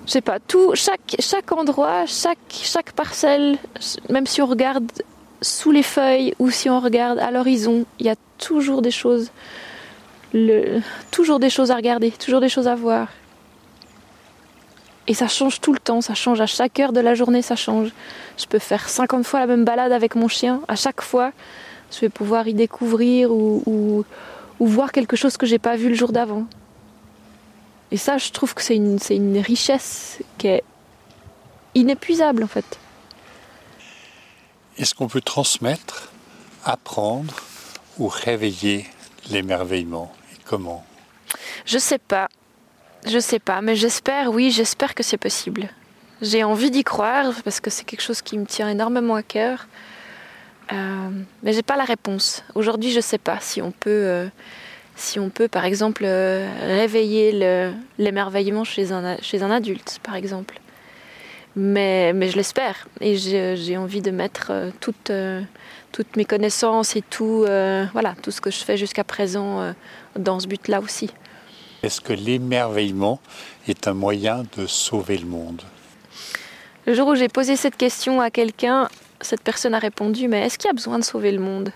Je 0.06 0.12
sais 0.12 0.22
pas, 0.22 0.40
tout, 0.40 0.72
chaque, 0.74 1.16
chaque 1.20 1.52
endroit, 1.52 2.06
chaque, 2.08 2.38
chaque 2.50 2.92
parcelle, 2.94 3.58
même 4.10 4.26
si 4.26 4.42
on 4.42 4.48
regarde 4.48 4.92
sous 5.42 5.72
les 5.72 5.84
feuilles 5.84 6.34
ou 6.40 6.50
si 6.50 6.70
on 6.70 6.80
regarde 6.80 7.20
à 7.20 7.32
l'horizon, 7.32 7.86
il 8.00 8.08
y 8.08 8.10
a 8.10 8.16
toujours 8.38 8.82
des 8.82 8.92
choses, 8.92 9.30
toujours 11.12 11.40
des 11.40 11.50
choses 11.50 11.72
à 11.72 11.76
regarder, 11.76 12.12
toujours 12.12 12.42
des 12.42 12.50
choses 12.50 12.68
à 12.68 12.76
voir. 12.76 13.08
Et 15.08 15.14
ça 15.14 15.28
change 15.28 15.60
tout 15.60 15.74
le 15.74 15.80
temps, 15.80 16.02
ça 16.02 16.14
change 16.14 16.40
à 16.40 16.46
chaque 16.46 16.80
heure 16.80 16.94
de 16.94 17.02
la 17.02 17.14
journée, 17.14 17.42
ça 17.42 17.56
change. 17.56 17.90
Je 18.38 18.46
peux 18.46 18.60
faire 18.60 18.88
50 18.88 19.26
fois 19.26 19.40
la 19.40 19.48
même 19.48 19.66
balade 19.66 19.92
avec 19.92 20.16
mon 20.16 20.28
chien. 20.28 20.62
À 20.68 20.76
chaque 20.76 21.02
fois, 21.02 21.32
je 21.92 22.00
vais 22.00 22.10
pouvoir 22.10 22.48
y 22.48 22.54
découvrir 22.54 23.32
ou, 23.32 24.06
voir 24.60 24.94
quelque 24.94 25.18
chose 25.18 25.36
que 25.36 25.46
j'ai 25.46 25.60
pas 25.60 25.76
vu 25.76 25.90
le 25.90 25.96
jour 25.96 26.14
d'avant. 26.14 26.46
Et 27.92 27.98
ça, 27.98 28.18
je 28.18 28.32
trouve 28.32 28.54
que 28.54 28.62
c'est 28.62 28.78
une, 28.78 29.38
richesse 29.40 30.20
qui 30.38 30.48
est 30.48 30.64
inépuisable 31.76 32.46
en 32.46 32.48
fait. 32.48 32.80
Est-ce 34.78 34.96
qu'on 34.96 35.10
peut 35.10 35.22
transmettre, 35.22 36.14
apprendre 36.64 37.36
ou 38.00 38.08
réveiller 38.08 38.86
l'émerveillement? 39.30 40.14
Comment 40.44 40.86
Je 41.66 41.78
sais 41.78 42.00
pas. 42.00 42.30
Je 43.06 43.20
sais 43.20 43.40
pas, 43.40 43.62
mais 43.62 43.76
j'espère, 43.76 44.32
oui, 44.32 44.50
j'espère 44.52 44.96
que 44.96 45.04
c'est 45.04 45.18
possible. 45.18 45.70
J'ai 46.22 46.44
envie 46.44 46.72
d'y 46.72 46.86
croire 46.86 47.34
parce 47.44 47.60
que 47.60 47.70
c'est 47.70 47.84
quelque 47.84 48.02
chose 48.02 48.22
qui 48.22 48.38
me 48.38 48.46
tient 48.46 48.70
énormément 48.70 49.16
à 49.16 49.24
cœur. 49.24 49.68
Euh, 50.72 51.10
mais 51.44 51.52
j'ai 51.52 51.64
pas 51.64 51.76
la 51.76 51.84
réponse. 51.84 52.44
Aujourd'hui, 52.56 52.92
je 52.92 53.02
sais 53.02 53.18
pas 53.18 53.40
si 53.42 53.62
on 53.62 53.72
peut, 53.72 53.90
euh, 53.90 54.28
si 54.96 55.20
on 55.20 55.30
peut, 55.30 55.50
par 55.50 55.66
exemple, 55.66 56.04
euh, 56.06 56.50
réveiller 56.62 57.74
l'émerveillement 57.98 58.64
chez 58.64 58.94
un, 58.94 59.18
chez 59.22 59.44
un 59.44 59.52
adulte, 59.52 60.00
par 60.02 60.16
exemple. 60.16 60.60
Mais, 61.56 62.14
mais 62.14 62.30
je 62.30 62.38
l'espère 62.38 62.88
et 63.00 63.16
j'ai 63.16 63.78
envie 63.78 64.02
de 64.02 64.10
mettre 64.10 64.72
toutes, 64.80 65.12
toutes 65.94 66.18
mes 66.18 66.26
connaissances 66.26 66.98
et 66.98 67.02
tout, 67.02 67.46
voilà, 67.94 68.16
tout 68.22 68.32
ce 68.32 68.42
que 68.42 68.52
je 68.52 68.58
fais 68.58 68.76
jusqu'à 68.76 69.06
présent 69.06 69.74
dans 70.20 70.42
ce 70.42 70.48
but-là 70.48 70.82
aussi. 70.82 71.10
Est-ce 71.84 72.02
que 72.02 72.12
l'émerveillement 72.14 73.22
est 73.68 73.88
un 73.88 73.94
moyen 73.94 74.44
de 74.58 74.66
sauver 74.68 75.18
le 75.18 75.26
monde? 75.26 75.62
Le 76.86 76.94
jour 76.94 77.08
où 77.08 77.16
j'ai 77.16 77.30
posé 77.30 77.56
cette 77.56 77.78
question 77.78 78.20
à 78.20 78.30
quelqu'un, 78.30 78.90
cette 79.22 79.42
personne 79.42 79.74
a 79.74 79.80
répondu 79.80 80.28
Mais 80.28 80.46
est-ce 80.46 80.58
qu'il 80.58 80.68
y 80.68 80.72
a 80.72 80.74
besoin 80.74 81.00
de 81.00 81.04
sauver 81.04 81.32
le 81.32 81.40
monde? 81.40 81.72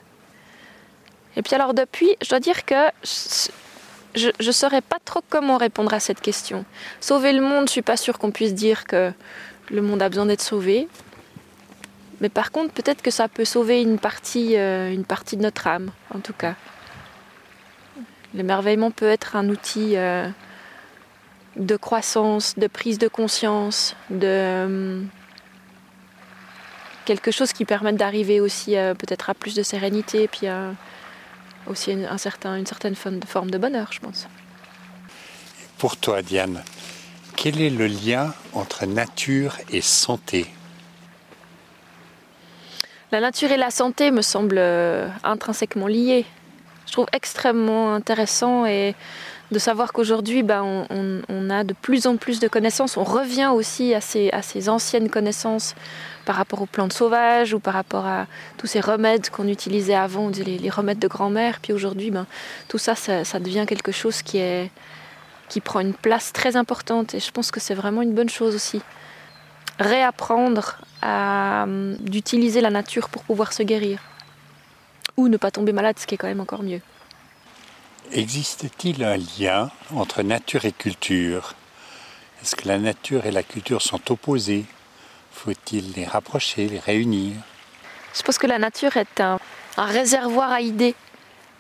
Et 1.35 1.41
puis 1.41 1.55
alors 1.55 1.73
depuis, 1.73 2.09
je 2.21 2.29
dois 2.29 2.39
dire 2.39 2.65
que 2.65 2.89
je 3.03 4.31
ne 4.45 4.51
saurais 4.51 4.81
pas 4.81 4.97
trop 5.05 5.21
comment 5.29 5.57
répondre 5.57 5.93
à 5.93 5.99
cette 5.99 6.19
question. 6.19 6.65
Sauver 6.99 7.31
le 7.33 7.41
monde, 7.41 7.67
je 7.67 7.73
suis 7.73 7.81
pas 7.81 7.97
sûre 7.97 8.17
qu'on 8.17 8.31
puisse 8.31 8.53
dire 8.53 8.85
que 8.85 9.13
le 9.69 9.81
monde 9.81 10.01
a 10.01 10.09
besoin 10.09 10.25
d'être 10.25 10.41
sauvé. 10.41 10.87
Mais 12.21 12.29
par 12.29 12.51
contre, 12.51 12.73
peut-être 12.73 13.01
que 13.01 13.11
ça 13.11 13.27
peut 13.27 13.45
sauver 13.45 13.81
une 13.81 13.99
partie, 13.99 14.57
euh, 14.57 14.91
une 14.91 15.05
partie 15.05 15.37
de 15.37 15.43
notre 15.43 15.67
âme, 15.67 15.91
en 16.13 16.19
tout 16.19 16.33
cas. 16.33 16.55
L'émerveillement 18.33 18.91
peut 18.91 19.07
être 19.07 19.35
un 19.35 19.49
outil 19.49 19.95
euh, 19.95 20.27
de 21.55 21.75
croissance, 21.75 22.55
de 22.57 22.67
prise 22.67 22.97
de 22.97 23.07
conscience, 23.07 23.95
de 24.09 24.27
euh, 24.27 25.01
quelque 27.05 27.31
chose 27.31 27.53
qui 27.53 27.65
permette 27.65 27.95
d'arriver 27.95 28.41
aussi 28.41 28.75
peut-être 28.97 29.29
à 29.29 29.33
plus 29.33 29.55
de 29.55 29.63
sérénité 29.63 30.23
et 30.23 30.27
puis 30.27 30.47
aussi 31.65 31.93
une, 31.93 32.03
un 32.03 32.17
certain, 32.17 32.57
une 32.57 32.65
certaine 32.65 32.95
forme 32.95 33.49
de 33.49 33.57
bonheur, 33.57 33.93
je 33.93 33.99
pense. 33.99 34.27
Pour 35.77 35.95
toi, 35.95 36.21
Diane, 36.21 36.63
quel 37.37 37.61
est 37.61 37.69
le 37.69 37.87
lien 37.87 38.33
entre 38.51 38.85
nature 38.85 39.57
et 39.69 39.79
santé? 39.79 40.47
La 43.11 43.21
nature 43.21 43.51
et 43.51 43.57
la 43.57 43.71
santé 43.71 44.11
me 44.11 44.21
semblent 44.21 44.61
intrinsèquement 45.23 45.87
liées 45.87 46.25
je 46.87 46.93
trouve 46.93 47.07
extrêmement 47.11 47.93
intéressant 47.93 48.63
de 48.63 49.59
savoir 49.59 49.93
qu'aujourd'hui, 49.93 50.41
ben, 50.41 50.85
on, 50.89 51.49
a 51.49 51.63
de 51.63 51.73
plus 51.73 52.07
en 52.07 52.17
plus 52.17 52.39
de 52.39 52.47
connaissances. 52.47 52.97
On 52.97 53.03
revient 53.03 53.51
aussi 53.53 53.93
à 53.93 54.01
ces, 54.01 54.69
anciennes 54.69 55.09
connaissances 55.09 55.75
par 56.25 56.35
rapport 56.35 56.61
aux 56.61 56.65
plantes 56.65 56.93
sauvages 56.93 57.53
ou 57.53 57.59
par 57.59 57.73
rapport 57.73 58.05
à 58.05 58.25
tous 58.57 58.67
ces 58.67 58.79
remèdes 58.79 59.29
qu'on 59.29 59.47
utilisait 59.47 59.95
avant, 59.95 60.29
les, 60.29 60.69
remèdes 60.69 60.99
de 60.99 61.07
grand-mère. 61.07 61.59
Puis 61.61 61.73
aujourd'hui, 61.73 62.09
ben, 62.09 62.25
tout 62.69 62.77
ça, 62.77 62.95
ça, 62.95 63.39
devient 63.39 63.65
quelque 63.67 63.91
chose 63.91 64.21
qui 64.21 64.39
est 64.39 64.71
qui 65.49 65.61
prend 65.61 65.79
une 65.79 65.93
place 65.93 66.33
très 66.33 66.57
importante 66.57 67.13
et 67.13 67.21
je 67.21 67.31
pense 67.31 67.51
que 67.51 67.61
c'est 67.61 67.73
vraiment 67.73 68.01
une 68.01 68.11
bonne 68.11 68.27
chose 68.29 68.53
aussi. 68.53 68.81
Réapprendre 69.79 70.77
à 71.01 71.65
d'utiliser 71.99 72.61
la 72.61 72.69
nature 72.69 73.09
pour 73.09 73.23
pouvoir 73.23 73.53
se 73.53 73.63
guérir 73.63 73.99
ou 75.17 75.27
ne 75.27 75.37
pas 75.37 75.51
tomber 75.51 75.73
malade, 75.73 75.97
ce 75.99 76.07
qui 76.07 76.15
est 76.15 76.17
quand 76.17 76.27
même 76.27 76.39
encore 76.39 76.63
mieux. 76.63 76.81
Existe-t-il 78.11 79.03
un 79.03 79.17
lien 79.17 79.69
entre 79.93 80.21
nature 80.21 80.65
et 80.65 80.71
culture? 80.71 81.55
Est-ce 82.41 82.55
que 82.55 82.67
la 82.67 82.77
nature 82.77 83.25
et 83.25 83.31
la 83.31 83.43
culture 83.43 83.81
sont 83.81 84.11
opposées? 84.11 84.65
Faut-il 85.31 85.91
les 85.93 86.05
rapprocher, 86.05 86.67
les 86.67 86.79
réunir? 86.79 87.35
Je 88.15 88.21
pense 88.23 88.37
que 88.37 88.47
la 88.47 88.59
nature 88.59 88.95
est 88.97 89.19
un, 89.19 89.39
réservoir 89.77 90.51
à 90.51 90.61
idées, 90.61 90.95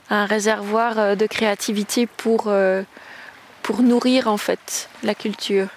un 0.09 0.25
réservoir 0.25 0.97
euh, 0.97 1.15
de 1.15 1.27
créativité 1.27 2.07
pour, 2.07 2.45
euh, 2.47 2.83
pour 3.61 3.81
nourrir 3.81 4.27
en 4.27 4.37
fait 4.37 4.89
la 5.03 5.13
culture. 5.13 5.67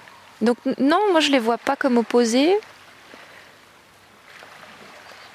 Donc 0.42 0.56
non, 0.78 0.98
moi 1.10 1.20
je 1.20 1.30
les 1.30 1.38
vois 1.38 1.58
pas 1.58 1.76
comme 1.76 1.98
opposées. 1.98 2.56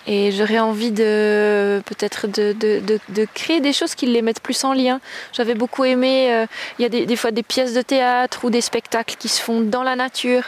Et 0.07 0.31
j'aurais 0.31 0.59
envie 0.59 0.91
de 0.91 1.81
peut-être 1.85 2.27
de, 2.27 2.53
de, 2.53 3.27
créer 3.33 3.59
des 3.59 3.73
choses 3.73 3.95
qui 3.95 4.05
les 4.05 4.21
mettent 4.21 4.41
plus 4.41 4.63
en 4.63 4.73
lien. 4.73 4.99
J'avais 5.33 5.55
beaucoup 5.55 5.83
aimé, 5.83 6.31
euh, 6.31 6.45
il 6.77 6.83
y 6.83 6.85
a 6.85 6.89
des, 6.89 7.15
fois 7.15 7.31
des 7.31 7.41
pièces 7.41 7.73
de 7.73 7.81
théâtre 7.81 8.45
ou 8.45 8.51
des 8.51 8.61
spectacles 8.61 9.15
qui 9.17 9.29
se 9.29 9.41
font 9.41 9.61
dans 9.61 9.81
la 9.81 9.95
nature, 9.95 10.43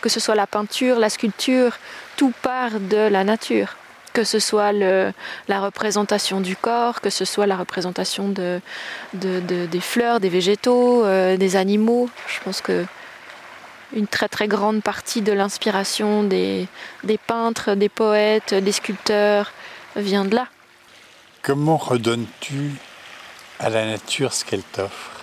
que 0.00 0.08
ce 0.08 0.20
soit 0.20 0.36
la 0.36 0.46
peinture, 0.46 1.00
la 1.00 1.10
sculpture, 1.10 1.78
tout 2.16 2.32
part 2.42 2.78
de 2.78 3.08
la 3.08 3.24
nature. 3.24 3.76
Que 4.12 4.24
ce 4.24 4.40
soit 4.40 4.72
la 4.72 5.60
représentation 5.60 6.40
du 6.40 6.56
corps, 6.56 7.00
que 7.00 7.10
ce 7.10 7.24
soit 7.24 7.46
la 7.46 7.56
représentation 7.56 8.28
de, 8.28 8.60
des 9.12 9.80
fleurs, 9.80 10.18
des 10.18 10.28
végétaux, 10.28 11.04
euh, 11.04 11.36
des 11.36 11.54
animaux. 11.54 12.08
Je 12.26 12.40
pense 12.44 12.60
que 12.60 12.84
une 13.94 14.06
très 14.06 14.28
très 14.28 14.48
grande 14.48 14.82
partie 14.82 15.22
de 15.22 15.32
l'inspiration 15.32 16.22
des, 16.22 16.68
des, 17.04 17.18
peintres, 17.18 17.74
des 17.74 17.88
poètes, 17.88 18.54
des 18.54 18.72
sculpteurs 18.72 19.52
vient 19.96 20.24
de 20.24 20.34
là. 20.36 20.46
Comment 21.42 21.76
redonnes-tu 21.76 22.72
à 23.58 23.70
la 23.70 23.86
nature 23.86 24.32
ce 24.32 24.44
qu'elle 24.44 24.62
t'offre? 24.62 25.20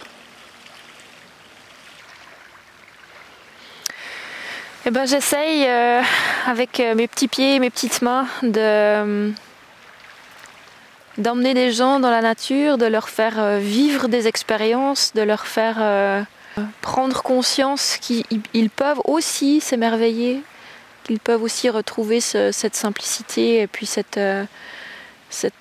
Eh 4.85 4.89
ben, 4.89 5.05
J'essaye 5.05 5.65
euh, 5.67 6.01
avec 6.45 6.79
euh, 6.79 6.95
mes 6.95 7.09
petits 7.09 7.27
pieds 7.27 7.55
et 7.55 7.59
mes 7.59 7.69
petites 7.69 8.01
mains 8.01 8.25
de, 8.41 8.53
euh, 8.57 9.31
d'emmener 11.17 11.53
des 11.53 11.73
gens 11.73 11.99
dans 11.99 12.09
la 12.09 12.21
nature, 12.21 12.77
de 12.77 12.85
leur 12.85 13.09
faire 13.09 13.59
vivre 13.59 14.07
des 14.07 14.27
expériences, 14.27 15.11
de 15.13 15.23
leur 15.23 15.45
faire 15.45 16.25
prendre 16.81 17.21
conscience 17.21 17.97
qu'ils 17.97 18.69
peuvent 18.69 19.01
aussi 19.05 19.61
s'émerveiller, 19.61 20.41
qu'ils 21.03 21.19
peuvent 21.19 21.43
aussi 21.43 21.69
retrouver 21.69 22.19
cette 22.19 22.75
simplicité 22.75 23.61
et 23.61 23.67
puis 23.67 23.85
cette, 23.85 24.17
euh, 24.17 24.45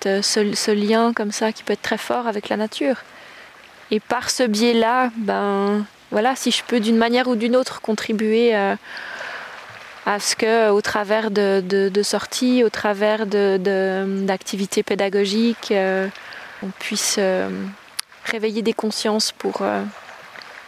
euh, 0.06 0.22
ce, 0.22 0.70
lien 0.70 1.12
comme 1.12 1.32
ça 1.32 1.52
qui 1.52 1.62
peut 1.62 1.72
être 1.72 1.82
très 1.82 1.98
fort 1.98 2.26
avec 2.26 2.48
la 2.48 2.56
nature. 2.56 2.96
Et 3.90 4.00
par 4.00 4.30
ce 4.30 4.42
biais-là, 4.42 5.10
ben 5.16 5.84
voilà, 6.10 6.34
si 6.34 6.50
je 6.50 6.64
peux 6.64 6.80
d'une 6.80 6.96
manière 6.96 7.28
ou 7.28 7.36
d'une 7.36 7.54
autre 7.56 7.80
contribuer 7.80 8.54
à, 8.54 8.72
euh, 8.72 8.76
à 10.06 10.20
ce 10.20 10.36
que, 10.36 10.70
au 10.70 10.80
travers 10.80 11.30
de, 11.30 11.62
de, 11.66 12.02
sorties, 12.02 12.62
au 12.62 12.70
travers 12.70 13.26
d'activités 13.26 14.84
pédagogiques, 14.84 15.74
on 16.62 16.68
puisse 16.78 17.18
réveiller 18.24 18.62
des 18.62 18.72
consciences 18.72 19.32
pour 19.32 19.62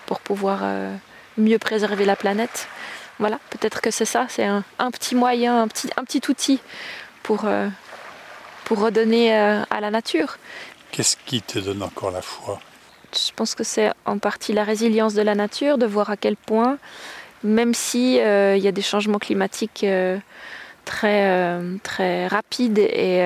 pour 0.09 0.21
pouvoir 0.21 0.61
euh, 0.62 0.97
mieux 1.37 1.59
préserver 1.59 2.07
la 2.07 2.17
planète. 2.17 2.67
Voilà, 3.19 3.38
peut-être 3.50 3.83
que 3.83 3.91
c'est 3.91 4.07
ça, 4.07 4.25
c'est 4.31 4.47
un, 4.47 4.91
petit 4.91 5.15
moyen, 5.15 5.62
un 5.62 5.69
petit, 5.69 5.91
un 5.99 6.05
petit 6.05 6.23
outil 6.31 6.61
pour, 7.23 7.45
euh, 7.45 7.69
pour 8.65 8.79
redonner 8.79 9.37
euh, 9.37 9.62
à 9.69 9.81
la 9.83 9.91
nature. 9.91 10.38
Qu'est-ce 10.93 11.19
qui 11.27 11.43
te 11.43 11.59
donne 11.59 11.83
encore 11.83 12.11
la 12.11 12.23
foi? 12.23 12.59
Je 13.12 13.33
pense 13.37 13.55
que 13.55 13.65
c'est 13.65 13.91
en 14.07 14.19
partie 14.19 14.55
la 14.55 14.65
résilience 14.65 15.12
de 15.12 15.21
la 15.21 15.35
nature, 15.35 15.77
de 15.77 15.85
voir 15.85 16.09
à 16.09 16.17
quel 16.17 16.37
point, 16.37 16.79
même 17.45 17.75
si 17.75 18.17
il 18.17 18.62
y 18.62 18.69
a 18.69 18.73
des 18.73 18.83
changements 18.83 19.19
climatiques 19.19 19.87
très, 20.85 21.61
très 21.83 22.27
rapides 22.27 22.79
et 22.79 23.23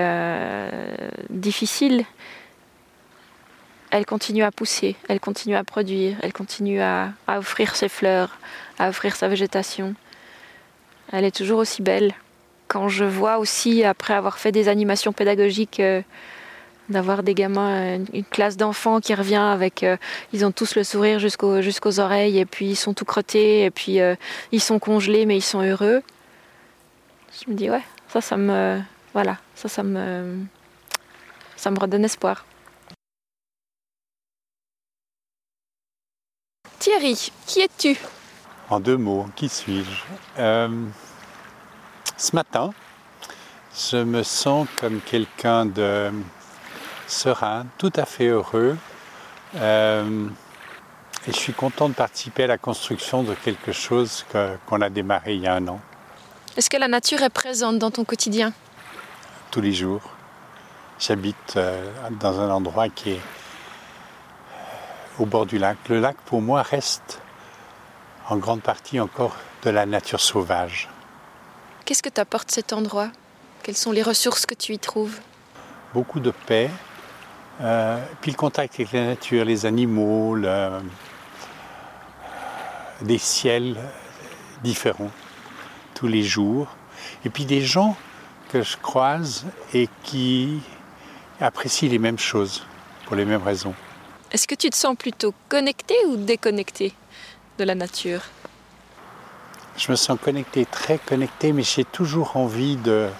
difficiles, 1.30 2.04
elle 3.92 4.06
continue 4.06 4.42
à 4.42 4.50
pousser, 4.50 4.96
elle 5.08 5.20
continue 5.20 5.54
à 5.54 5.64
produire, 5.64 6.16
elle 6.22 6.32
continue 6.32 6.80
à, 6.80 7.12
offrir 7.28 7.76
ses 7.76 7.90
fleurs, 7.90 8.38
à 8.78 8.88
offrir 8.88 9.14
sa 9.14 9.28
végétation. 9.28 9.94
Elle 11.12 11.26
est 11.26 11.36
toujours 11.36 11.58
aussi 11.58 11.82
belle. 11.82 12.14
Quand 12.68 12.88
je 12.88 13.04
vois 13.04 13.36
aussi, 13.36 13.84
après 13.84 14.14
avoir 14.14 14.38
fait 14.38 14.50
des 14.50 14.68
animations 14.68 15.12
pédagogiques, 15.12 15.78
euh, 15.78 16.00
d'avoir 16.88 17.22
des 17.22 17.34
gamins, 17.34 17.98
une, 18.14 18.24
classe 18.24 18.56
d'enfants 18.56 19.00
qui 19.00 19.14
revient 19.14 19.36
avec, 19.36 19.82
euh, 19.82 19.98
ils 20.32 20.46
ont 20.46 20.52
tous 20.52 20.74
le 20.74 20.84
sourire 20.84 21.18
jusqu'aux 21.18 22.00
oreilles 22.00 22.38
et 22.38 22.46
puis 22.46 22.70
ils 22.70 22.76
sont 22.76 22.94
tout 22.94 23.04
crottés 23.04 23.64
et 23.64 23.70
puis 23.70 24.00
euh, 24.00 24.14
ils 24.52 24.60
sont 24.60 24.78
congelés 24.78 25.26
mais 25.26 25.36
ils 25.36 25.42
sont 25.42 25.60
heureux. 25.60 26.02
Je 27.44 27.50
me 27.50 27.54
dis 27.54 27.68
ouais, 27.68 27.82
ça, 28.08 28.22
ça 28.22 28.38
me, 28.38 28.80
voilà, 29.12 29.36
ça, 29.54 29.68
ça 29.68 29.82
me, 29.82 30.38
ça 31.56 31.70
me 31.70 31.78
redonne 31.78 32.06
espoir. 32.06 32.46
Thierry, 36.82 37.30
qui 37.46 37.60
es-tu? 37.60 37.96
En 38.68 38.80
deux 38.80 38.96
mots, 38.96 39.28
qui 39.36 39.48
suis-je? 39.48 39.88
Euh, 40.40 40.68
Ce 42.16 42.34
matin, 42.34 42.74
je 43.72 43.98
me 43.98 44.24
sens 44.24 44.66
comme 44.80 44.98
quelqu'un 45.00 45.64
de 45.64 46.10
serein, 47.06 47.66
tout 47.78 47.92
à 47.94 48.04
fait 48.04 48.26
heureux. 48.26 48.76
Euh, 49.54 50.26
et 51.28 51.30
je 51.30 51.36
suis 51.36 51.52
content 51.52 51.88
de 51.88 51.94
participer 51.94 52.42
à 52.42 52.46
la 52.48 52.58
construction 52.58 53.22
de 53.22 53.34
quelque 53.34 53.70
chose 53.70 54.24
qu'on 54.66 54.80
a 54.80 54.90
démarré 54.90 55.34
il 55.34 55.42
y 55.42 55.46
a 55.46 55.54
un 55.54 55.68
an. 55.68 55.80
Est-ce 56.56 56.68
que 56.68 56.78
la 56.78 56.88
nature 56.88 57.22
est 57.22 57.30
présente 57.30 57.78
dans 57.78 57.92
ton 57.92 58.04
quotidien? 58.04 58.52
Tous 59.52 59.60
les 59.60 59.72
jours. 59.72 60.02
J'habite 60.98 61.54
euh, 61.54 61.88
dans 62.18 62.40
un 62.40 62.50
endroit 62.50 62.88
qui 62.88 63.10
est 63.10 63.20
au 65.22 65.26
bord 65.26 65.46
du 65.46 65.58
lac. 65.58 65.78
Le 65.88 66.00
lac, 66.00 66.16
pour 66.26 66.42
moi, 66.42 66.62
reste 66.62 67.20
en 68.28 68.36
grande 68.36 68.60
partie 68.60 68.98
encore 68.98 69.36
de 69.62 69.70
la 69.70 69.86
nature 69.86 70.20
sauvage. 70.20 70.88
Qu'est-ce 71.84 72.02
que 72.02 72.08
t'apporte 72.08 72.50
cet 72.50 72.72
endroit? 72.72 73.10
Quelles 73.62 73.76
sont 73.76 73.92
les 73.92 74.02
ressources 74.02 74.46
que 74.46 74.54
tu 74.54 74.72
y 74.72 74.78
trouves? 74.78 75.20
Beaucoup 75.94 76.18
de 76.18 76.32
paix, 76.32 76.70
euh, 77.60 78.02
puis 78.20 78.32
le 78.32 78.36
contact 78.36 78.74
avec 78.74 78.92
la 78.92 79.06
nature, 79.06 79.44
les 79.44 79.64
animaux, 79.66 80.36
des 83.02 83.18
ciels 83.18 83.76
différents 84.64 85.10
tous 85.94 86.08
les 86.08 86.24
jours, 86.24 86.66
et 87.24 87.30
puis 87.30 87.44
des 87.44 87.60
gens 87.60 87.96
que 88.50 88.62
je 88.62 88.76
croise 88.76 89.46
et 89.72 89.88
qui 90.02 90.60
apprécient 91.40 91.88
les 91.88 91.98
mêmes 91.98 92.18
choses 92.18 92.66
pour 93.06 93.14
les 93.14 93.24
mêmes 93.24 93.42
raisons. 93.42 93.74
Est-ce 94.32 94.46
que 94.46 94.54
tu 94.54 94.70
te 94.70 94.76
sens 94.76 94.96
plutôt 94.96 95.34
connecté 95.50 95.94
ou 96.06 96.16
déconnecté 96.16 96.94
de 97.58 97.64
la 97.64 97.74
nature? 97.74 98.22
Je 99.76 99.90
me 99.90 99.96
sens 99.96 100.18
connecté, 100.18 100.64
très 100.64 100.96
connecté, 100.96 101.52
mais 101.52 101.62
j'ai 101.62 101.84
toujours 101.84 102.36
envie 102.38 102.76
de, 102.76 103.10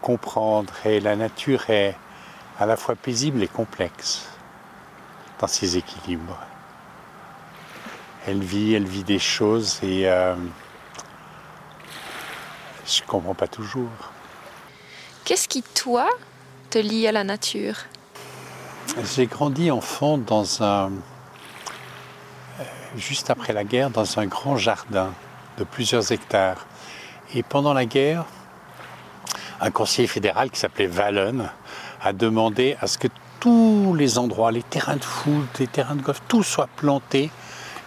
comprendre. 0.00 0.74
Et 0.84 1.00
la 1.00 1.16
nature 1.16 1.70
est 1.70 1.96
à 2.58 2.66
la 2.66 2.76
fois 2.76 2.94
paisible 2.94 3.42
et 3.42 3.48
complexe 3.48 4.28
dans 5.40 5.46
ses 5.46 5.78
équilibres. 5.78 6.38
Elle 8.26 8.42
vit, 8.42 8.74
elle 8.74 8.84
vit 8.84 9.02
des 9.02 9.18
choses 9.18 9.80
et 9.82 10.06
euh, 10.06 10.34
je 12.86 13.02
ne 13.02 13.06
comprends 13.06 13.32
pas 13.32 13.48
toujours. 13.48 14.12
Qu'est-ce 15.24 15.48
qui, 15.48 15.62
toi, 15.62 16.06
te 16.68 16.78
lie 16.78 17.06
à 17.06 17.12
la 17.12 17.24
nature? 17.24 17.76
J'ai 19.16 19.26
grandi 19.26 19.70
enfant 19.70 20.18
dans 20.18 20.62
un, 20.62 20.90
euh, 22.60 22.64
juste 22.96 23.30
après 23.30 23.52
la 23.52 23.64
guerre, 23.64 23.90
dans 23.90 24.18
un 24.18 24.26
grand 24.26 24.56
jardin 24.56 25.12
de 25.58 25.64
plusieurs 25.64 26.12
hectares. 26.12 26.66
Et 27.34 27.42
pendant 27.42 27.72
la 27.72 27.86
guerre, 27.86 28.24
un 29.60 29.70
conseiller 29.70 30.08
fédéral 30.08 30.50
qui 30.50 30.60
s'appelait 30.60 30.88
Wallen 30.88 31.50
a 32.02 32.12
demandé 32.12 32.76
à 32.80 32.86
ce 32.86 32.98
que 32.98 33.08
tous 33.40 33.94
les 33.96 34.18
endroits, 34.18 34.52
les 34.52 34.62
terrains 34.62 34.96
de 34.96 35.04
foot, 35.04 35.58
les 35.58 35.66
terrains 35.66 35.96
de 35.96 36.02
golf, 36.02 36.22
tout 36.28 36.42
soit 36.42 36.68
planté 36.76 37.30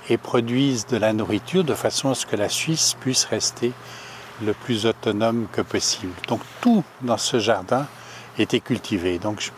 et 0.10 0.18
produisent 0.18 0.88
de 0.88 0.98
la 0.98 1.14
nourriture 1.14 1.64
de 1.64 1.74
façon 1.74 2.12
à 2.12 2.16
ce 2.16 2.26
que 2.26 2.36
la 2.36 2.50
Suisse 2.50 2.96
puisse 3.00 3.26
rester 3.26 3.74
le 4.44 4.54
plus 4.54 4.86
autonome 4.86 5.48
que 5.52 5.62
possible. 5.62 6.14
Donc 6.28 6.42
tout 6.62 6.84
dans 7.02 7.18
ce 7.18 7.40
jardin 7.40 7.88
était 8.38 8.60
cultivé. 8.60 9.20
Donc 9.20 9.52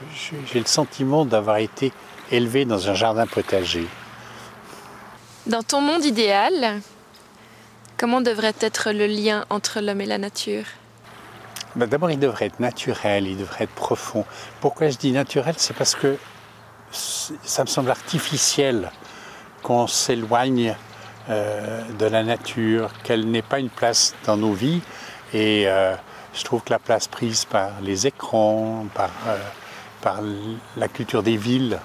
j'ai 0.51 0.59
le 0.59 0.65
sentiment 0.65 1.25
d'avoir 1.25 1.57
été 1.57 1.91
élevé 2.31 2.65
dans 2.65 2.89
un 2.89 2.93
jardin 2.93 3.27
potager. 3.27 3.87
Dans 5.47 5.63
ton 5.63 5.81
monde 5.81 6.05
idéal, 6.05 6.81
comment 7.97 8.21
devrait 8.21 8.55
être 8.59 8.91
le 8.91 9.07
lien 9.07 9.45
entre 9.49 9.79
l'homme 9.81 10.01
et 10.01 10.05
la 10.05 10.17
nature? 10.17 10.65
Ben, 11.75 11.87
D'abord, 11.87 12.11
il 12.11 12.19
devrait 12.19 12.45
être 12.45 12.59
naturel, 12.59 13.27
il 13.27 13.37
devrait 13.37 13.65
être 13.65 13.73
profond. 13.73 14.25
Pourquoi 14.59 14.89
je 14.89 14.97
dis 14.97 15.11
naturel? 15.11 15.55
C'est 15.57 15.75
parce 15.75 15.95
que 15.95 16.17
ça 16.91 17.63
me 17.63 17.67
semble 17.67 17.91
artificiel 17.91 18.91
qu'on 19.61 19.87
s'éloigne 19.87 20.75
euh, 21.29 21.81
de 21.99 22.05
la 22.05 22.23
nature, 22.23 22.91
qu'elle 23.03 23.29
n'ait 23.29 23.43
pas 23.43 23.59
une 23.59 23.69
place 23.69 24.15
dans 24.25 24.37
nos 24.37 24.53
vies. 24.53 24.81
Et 25.33 25.65
euh, 25.67 25.95
je 26.39 26.45
trouve 26.45 26.63
que 26.63 26.71
la 26.71 26.79
place 26.79 27.07
prise 27.07 27.45
par 27.45 27.81
les 27.81 28.07
écrans, 28.07 28.85
par, 28.93 29.11
euh, 29.27 29.37
par 30.01 30.21
la 30.77 30.87
culture 30.87 31.23
des 31.23 31.37
villes 31.37 31.79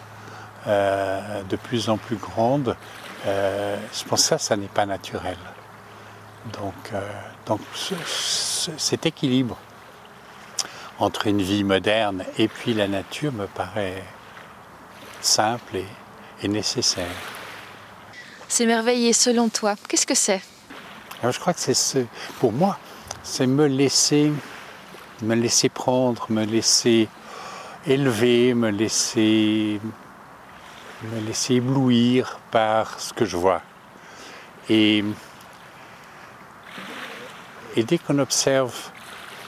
de 0.67 1.57
plus 1.57 1.91
en 1.91 1.99
plus 1.99 2.17
grande, 2.17 2.75
je 3.27 4.05
pense 4.09 4.23
que 4.23 4.29
ça, 4.29 4.39
ça 4.39 4.57
n'est 4.57 4.67
pas 4.67 4.87
naturel. 4.87 5.37
Donc, 6.55 6.91
donc 7.45 7.61
cet 8.07 9.05
équilibre 9.05 9.59
entre 10.99 11.27
une 11.27 11.43
vie 11.43 11.65
moderne 11.65 12.25
et 12.39 12.49
puis 12.49 12.75
la 12.75 12.89
nature 12.89 13.33
me 13.33 13.47
paraît 13.47 14.03
simple 15.21 15.79
et, 16.43 16.49
nécessaire. 16.49 17.07
S'émerveiller 18.49 19.15
selon 19.15 19.49
toi, 19.49 19.77
qu'est-ce 19.89 20.07
que 20.07 20.15
c'est? 20.15 20.43
Je 21.23 21.39
crois 21.39 21.55
que 21.55 21.61
c'est 21.61 21.73
ce, 21.73 21.99
pour 22.39 22.53
moi, 22.53 22.79
c'est 23.25 23.47
me 23.47 23.67
laisser, 23.67 24.31
me 25.23 25.35
laisser 25.35 25.71
prendre, 25.71 26.27
me 26.29 26.45
laisser 26.45 27.09
élever, 27.87 28.53
me 28.55 28.69
laisser, 28.69 29.81
me 31.03 31.21
laisser 31.27 31.55
éblouir 31.55 32.39
par 32.51 33.01
ce 33.01 33.15
que 33.15 33.25
je 33.25 33.37
vois. 33.39 33.63
Et, 34.69 35.03
dès 37.77 37.99
qu'on 37.99 38.19
observe, 38.19 38.75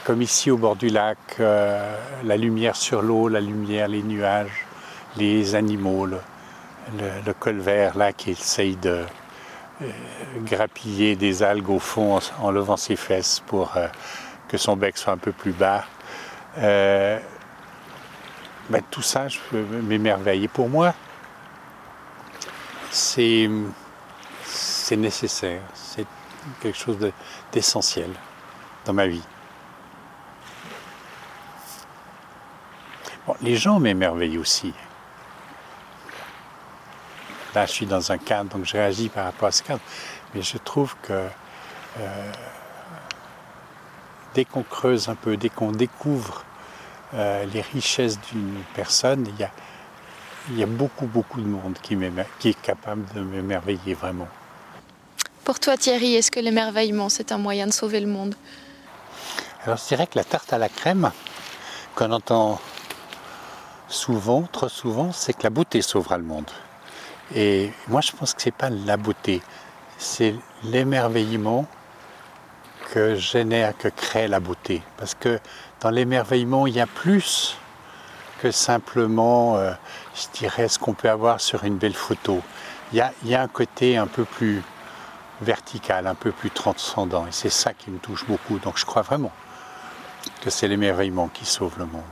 comme 0.04 0.22
ici 0.22 0.50
au 0.50 0.56
bord 0.56 0.76
du 0.76 0.88
lac, 0.88 1.18
euh, 1.38 1.96
la 2.24 2.36
lumière 2.38 2.76
sur 2.76 3.02
l'eau, 3.02 3.28
la 3.28 3.40
lumière, 3.40 3.88
les 3.88 4.02
nuages, 4.02 4.64
les 5.16 5.54
animaux, 5.54 6.06
le, 6.06 6.18
le, 7.26 7.32
colvert 7.34 7.96
là 7.96 8.12
qui 8.12 8.30
essaye 8.30 8.76
de 8.76 9.04
grappiller 10.38 11.16
des 11.16 11.42
algues 11.42 11.70
au 11.70 11.78
fond 11.78 12.18
en, 12.40 12.50
levant 12.50 12.76
ses 12.76 12.96
fesses 12.96 13.42
pour 13.46 13.76
euh, 13.76 13.88
que 14.48 14.56
son 14.56 14.76
bec 14.76 14.96
soit 14.96 15.12
un 15.12 15.18
peu 15.18 15.32
plus 15.32 15.52
bas. 15.52 15.84
Euh, 16.58 17.18
ben, 18.70 18.82
tout 18.90 19.02
ça, 19.02 19.28
je 19.28 19.38
peux 19.50 19.62
m'émerveiller. 19.62 20.48
Pour 20.48 20.68
moi, 20.68 20.94
c'est 22.90 23.48
nécessaire, 24.92 25.60
c'est 25.74 26.06
quelque 26.60 26.78
chose 26.78 26.96
d'essentiel 27.52 28.10
dans 28.84 28.92
ma 28.92 29.06
vie. 29.06 29.22
les 33.42 33.56
gens 33.56 33.80
m'émerveillent 33.80 34.38
aussi. 34.38 34.72
Là, 37.56 37.64
je 37.64 37.72
suis 37.72 37.86
dans 37.86 38.12
un 38.12 38.18
cadre, 38.18 38.50
donc 38.50 38.66
je 38.66 38.74
réagis 38.74 39.08
par 39.08 39.24
rapport 39.24 39.48
à 39.48 39.50
ce 39.50 39.62
cadre. 39.62 39.80
Mais 40.34 40.42
je 40.42 40.58
trouve 40.58 40.94
que 41.00 41.14
euh, 41.14 42.32
dès 44.34 44.44
qu'on 44.44 44.62
creuse 44.62 45.08
un 45.08 45.14
peu, 45.14 45.38
dès 45.38 45.48
qu'on 45.48 45.72
découvre 45.72 46.44
euh, 47.14 47.46
les 47.46 47.62
richesses 47.62 48.20
d'une 48.30 48.62
personne, 48.74 49.26
il 49.26 49.40
y 49.40 49.44
a, 49.44 49.50
il 50.50 50.58
y 50.58 50.62
a 50.62 50.66
beaucoup, 50.66 51.06
beaucoup 51.06 51.40
de 51.40 51.46
monde 51.46 51.78
qui, 51.80 51.96
qui 52.38 52.50
est 52.50 52.60
capable 52.60 53.06
de 53.14 53.22
m'émerveiller 53.22 53.94
vraiment. 53.94 54.28
Pour 55.42 55.58
toi, 55.58 55.78
Thierry, 55.78 56.14
est-ce 56.14 56.30
que 56.30 56.40
l'émerveillement, 56.40 57.08
c'est 57.08 57.32
un 57.32 57.38
moyen 57.38 57.66
de 57.66 57.72
sauver 57.72 58.00
le 58.00 58.08
monde? 58.08 58.34
Alors, 59.64 59.78
je 59.78 59.86
dirais 59.86 60.06
que 60.06 60.18
la 60.18 60.24
tarte 60.24 60.52
à 60.52 60.58
la 60.58 60.68
crème, 60.68 61.10
qu'on 61.94 62.12
entend 62.12 62.60
souvent, 63.88 64.42
trop 64.42 64.68
souvent, 64.68 65.10
c'est 65.10 65.32
que 65.32 65.44
la 65.44 65.48
beauté 65.48 65.80
sauvera 65.80 66.18
le 66.18 66.24
monde. 66.24 66.50
Et 67.34 67.72
moi, 67.88 68.00
je 68.00 68.12
pense 68.12 68.34
que 68.34 68.42
ce 68.42 68.48
n'est 68.48 68.52
pas 68.52 68.70
la 68.70 68.96
beauté, 68.96 69.42
c'est 69.98 70.34
l'émerveillement 70.62 71.66
que 72.92 73.16
génère, 73.16 73.76
que 73.76 73.88
crée 73.88 74.28
la 74.28 74.40
beauté. 74.40 74.82
Parce 74.96 75.14
que 75.14 75.40
dans 75.80 75.90
l'émerveillement, 75.90 76.66
il 76.66 76.74
y 76.74 76.80
a 76.80 76.86
plus 76.86 77.56
que 78.40 78.50
simplement, 78.50 79.56
euh, 79.56 79.72
je 80.14 80.38
dirais, 80.38 80.68
ce 80.68 80.78
qu'on 80.78 80.94
peut 80.94 81.10
avoir 81.10 81.40
sur 81.40 81.64
une 81.64 81.76
belle 81.76 81.94
photo. 81.94 82.42
Il 82.92 82.98
y, 82.98 83.00
a, 83.00 83.12
il 83.24 83.30
y 83.30 83.34
a 83.34 83.42
un 83.42 83.48
côté 83.48 83.96
un 83.96 84.06
peu 84.06 84.24
plus 84.24 84.62
vertical, 85.40 86.06
un 86.06 86.14
peu 86.14 86.30
plus 86.30 86.50
transcendant. 86.50 87.26
Et 87.26 87.32
c'est 87.32 87.50
ça 87.50 87.72
qui 87.72 87.90
me 87.90 87.98
touche 87.98 88.24
beaucoup. 88.26 88.58
Donc 88.58 88.78
je 88.78 88.84
crois 88.84 89.02
vraiment 89.02 89.32
que 90.42 90.50
c'est 90.50 90.68
l'émerveillement 90.68 91.28
qui 91.28 91.44
sauve 91.44 91.78
le 91.78 91.86
monde. 91.86 92.02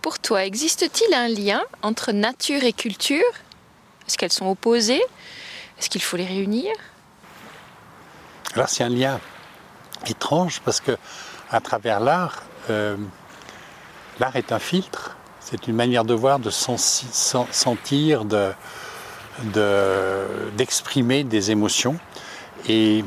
Pour 0.00 0.18
toi, 0.18 0.44
existe-t-il 0.44 1.14
un 1.14 1.28
lien 1.28 1.62
entre 1.82 2.12
nature 2.12 2.64
et 2.64 2.72
culture? 2.72 3.22
Est-ce 4.06 4.18
qu'elles 4.18 4.32
sont 4.32 4.46
opposées? 4.46 5.02
Est-ce 5.78 5.88
qu'il 5.88 6.02
faut 6.02 6.16
les 6.16 6.26
réunir? 6.26 6.72
Alors 8.54 8.68
c'est 8.68 8.84
un 8.84 8.88
lien 8.88 9.18
étrange 10.06 10.60
parce 10.64 10.80
que 10.80 10.96
à 11.50 11.60
travers 11.60 12.00
l'art, 12.00 12.42
euh, 12.70 12.96
l'art 14.18 14.36
est 14.36 14.52
un 14.52 14.58
filtre. 14.58 15.16
C'est 15.40 15.66
une 15.66 15.74
manière 15.74 16.04
de 16.04 16.14
voir, 16.14 16.38
de 16.38 16.50
sentir, 16.50 18.24
d'exprimer 20.56 21.24
des 21.24 21.50
émotions. 21.50 21.98
Et, 22.68 23.04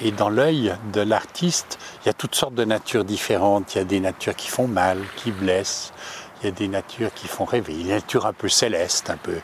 et 0.00 0.10
dans 0.10 0.28
l'œil 0.28 0.74
de 0.92 1.02
l'artiste, 1.02 1.78
il 2.02 2.06
y 2.06 2.08
a 2.08 2.14
toutes 2.14 2.34
sortes 2.34 2.54
de 2.54 2.64
natures 2.64 3.04
différentes. 3.04 3.74
Il 3.74 3.78
y 3.78 3.80
a 3.82 3.84
des 3.84 4.00
natures 4.00 4.34
qui 4.34 4.48
font 4.48 4.66
mal, 4.66 4.98
qui 5.16 5.30
blessent. 5.30 5.92
Il 6.40 6.46
y 6.46 6.48
a 6.48 6.52
des 6.52 6.68
natures 6.68 7.12
qui 7.14 7.28
font 7.28 7.44
rêver. 7.44 7.74
Il 7.74 7.82
y 7.82 7.84
des 7.84 7.94
natures 7.94 8.26
un 8.26 8.32
peu 8.32 8.48
célestes, 8.48 9.10
un 9.10 9.16
peu, 9.16 9.38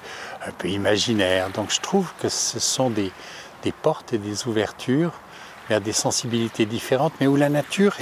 un 0.47 0.53
peu 0.53 0.69
imaginaire. 0.69 1.51
Donc 1.51 1.71
je 1.71 1.81
trouve 1.81 2.13
que 2.21 2.29
ce 2.29 2.59
sont 2.59 2.91
des, 2.91 3.13
portes 3.83 4.13
et 4.13 4.19
des 4.19 4.47
ouvertures 4.47 5.13
vers 5.69 5.81
des 5.81 5.93
sensibilités 5.93 6.67
différentes, 6.67 7.15
mais 7.21 7.27
où 7.27 7.37
la 7.37 7.49
nature 7.49 7.97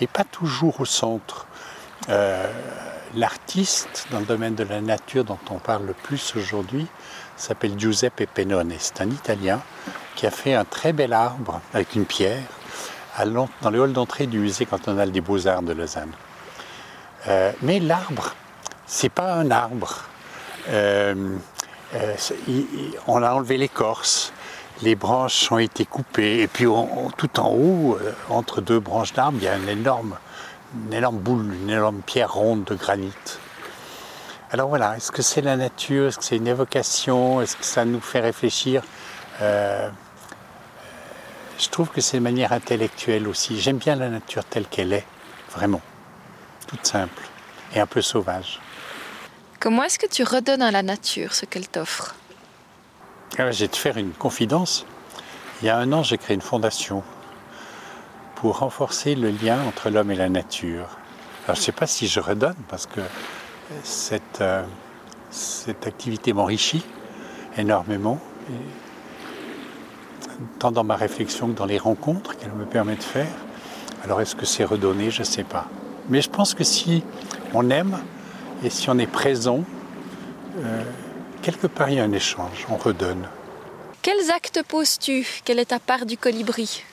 n'est 0.00 0.06
pas 0.06 0.24
toujours 0.24 0.80
au 0.80 0.84
centre. 0.84 1.46
Euh, 2.08 2.50
l'artiste 3.14 4.06
dans 4.10 4.18
le 4.18 4.26
domaine 4.26 4.56
de 4.56 4.64
la 4.64 4.80
nature 4.80 5.24
dont 5.24 5.38
on 5.50 5.58
parle 5.58 5.86
le 5.86 5.92
plus 5.92 6.34
aujourd'hui 6.36 6.86
s'appelle 7.36 7.78
Giuseppe 7.78 8.26
Pennone. 8.32 8.72
C'est 8.78 9.00
un 9.00 9.10
Italien 9.10 9.60
qui 10.16 10.26
a 10.26 10.30
fait 10.30 10.54
un 10.54 10.64
très 10.64 10.92
bel 10.92 11.12
arbre 11.12 11.60
avec 11.72 11.94
une 11.94 12.06
pierre 12.06 12.42
dans 13.62 13.70
le 13.70 13.80
hall 13.80 13.92
d'entrée 13.92 14.26
du 14.26 14.38
musée 14.38 14.66
cantonal 14.66 15.12
des 15.12 15.20
beaux-arts 15.20 15.62
de 15.62 15.72
Lausanne. 15.72 16.10
Euh, 17.28 17.52
mais 17.62 17.78
l'arbre, 17.78 18.34
c'est 18.86 19.08
pas 19.08 19.34
un 19.34 19.50
arbre. 19.50 20.02
Euh, 20.68 21.36
euh, 21.94 22.16
on 23.06 23.22
a 23.22 23.32
enlevé 23.32 23.56
l'écorce, 23.56 24.32
les 24.82 24.94
branches 24.94 25.50
ont 25.52 25.58
été 25.58 25.84
coupées, 25.84 26.40
et 26.40 26.48
puis 26.48 26.66
tout 27.16 27.40
en 27.40 27.50
haut, 27.50 27.98
euh, 28.00 28.12
entre 28.28 28.60
deux 28.60 28.80
branches 28.80 29.12
d'arbre, 29.12 29.38
il 29.40 29.44
y 29.44 29.48
a 29.48 29.56
une 29.56 29.68
énorme, 29.68 30.16
une 30.86 30.92
énorme 30.92 31.18
boule, 31.18 31.54
une 31.54 31.70
énorme 31.70 32.00
pierre 32.04 32.32
ronde 32.32 32.64
de 32.64 32.74
granit. 32.74 33.12
Alors 34.50 34.68
voilà, 34.68 34.96
est-ce 34.96 35.12
que 35.12 35.22
c'est 35.22 35.40
la 35.40 35.56
nature, 35.56 36.08
est-ce 36.08 36.18
que 36.18 36.24
c'est 36.24 36.36
une 36.36 36.46
évocation, 36.46 37.40
est-ce 37.40 37.56
que 37.56 37.64
ça 37.64 37.84
nous 37.84 38.00
fait 38.00 38.20
réfléchir 38.20 38.82
euh, 39.40 39.88
Je 41.58 41.68
trouve 41.68 41.88
que 41.90 42.00
c'est 42.00 42.18
une 42.18 42.22
manière 42.22 42.52
intellectuelle 42.52 43.26
aussi. 43.28 43.60
J'aime 43.60 43.78
bien 43.78 43.96
la 43.96 44.08
nature 44.08 44.44
telle 44.44 44.66
qu'elle 44.66 44.92
est, 44.92 45.06
vraiment, 45.50 45.80
toute 46.66 46.86
simple 46.86 47.22
et 47.74 47.80
un 47.80 47.86
peu 47.86 48.02
sauvage. 48.02 48.60
Comment 49.64 49.84
est-ce 49.84 49.98
que 49.98 50.06
tu 50.06 50.24
redonnes 50.24 50.60
à 50.60 50.70
la 50.70 50.82
nature 50.82 51.32
ce 51.32 51.46
qu'elle 51.46 51.66
t'offre? 51.66 52.16
Ah, 53.38 53.50
Je 53.50 53.60
vais 53.60 53.68
te 53.68 53.78
faire 53.78 53.96
une 53.96 54.10
confidence. 54.10 54.84
Il 55.62 55.64
y 55.64 55.70
a 55.70 55.78
un 55.78 55.90
an, 55.94 56.02
j'ai 56.02 56.18
créé 56.18 56.34
une 56.34 56.42
fondation 56.42 57.02
pour 58.34 58.58
renforcer 58.58 59.14
le 59.14 59.30
lien 59.30 59.58
entre 59.66 59.88
l'homme 59.88 60.10
et 60.10 60.16
la 60.16 60.28
nature. 60.28 60.98
Alors, 61.46 61.56
je 61.56 61.60
ne 61.60 61.64
sais 61.64 61.72
pas 61.72 61.86
si 61.86 62.08
je 62.08 62.20
redonne 62.20 62.58
parce 62.68 62.84
que 62.84 63.00
cette, 63.84 64.42
euh, 64.42 64.64
cette 65.30 65.86
activité 65.86 66.34
m'enrichit 66.34 66.84
énormément, 67.56 68.20
tant 70.58 70.72
dans 70.72 70.84
ma 70.84 70.96
réflexion 70.96 71.48
que 71.48 71.56
dans 71.56 71.64
les 71.64 71.78
rencontres 71.78 72.36
qu'elle 72.36 72.52
me 72.52 72.66
permet 72.66 72.96
de 72.96 73.02
faire. 73.02 73.32
Alors, 74.04 74.20
est-ce 74.20 74.36
que 74.36 74.44
c'est 74.44 74.64
redonné? 74.64 75.10
Je 75.10 75.20
ne 75.20 75.24
sais 75.24 75.42
pas. 75.44 75.68
Mais 76.10 76.20
je 76.20 76.28
pense 76.28 76.52
que 76.52 76.64
si 76.64 77.02
on 77.54 77.70
aime, 77.70 77.98
et 78.62 78.70
si 78.70 78.88
on 78.90 78.98
est 78.98 79.06
présent, 79.06 79.64
euh, 80.58 80.82
quelque 81.42 81.66
part 81.66 81.90
il 81.90 81.96
y 81.96 82.00
a 82.00 82.04
un 82.04 82.12
échange, 82.12 82.66
on 82.70 82.76
redonne. 82.76 83.28
Quels 84.02 84.30
actes 84.30 84.62
poses-tu? 84.62 85.26
Quelle 85.44 85.58
est 85.58 85.66
ta 85.66 85.78
part 85.78 86.06
du 86.06 86.16
colibri? 86.16 86.84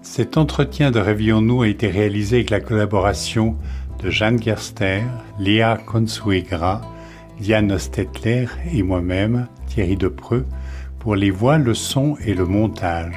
Cet 0.03 0.37
entretien 0.37 0.91
de 0.91 0.99
Réveillons-nous 0.99 1.61
a 1.61 1.67
été 1.69 1.87
réalisé 1.87 2.35
avec 2.35 2.49
la 2.49 2.59
collaboration 2.59 3.55
de 4.03 4.09
Jeanne 4.09 4.39
Gerster, 4.39 5.01
Léa 5.39 5.77
Consuegra, 5.77 6.81
Diane 7.39 7.71
Ostetler 7.71 8.47
et 8.73 8.83
moi-même, 8.83 9.47
Thierry 9.65 9.95
Depreux, 9.95 10.45
pour 10.99 11.15
les 11.15 11.31
voix, 11.31 11.57
le 11.57 11.73
son 11.73 12.17
et 12.25 12.33
le 12.33 12.45
montage. 12.45 13.15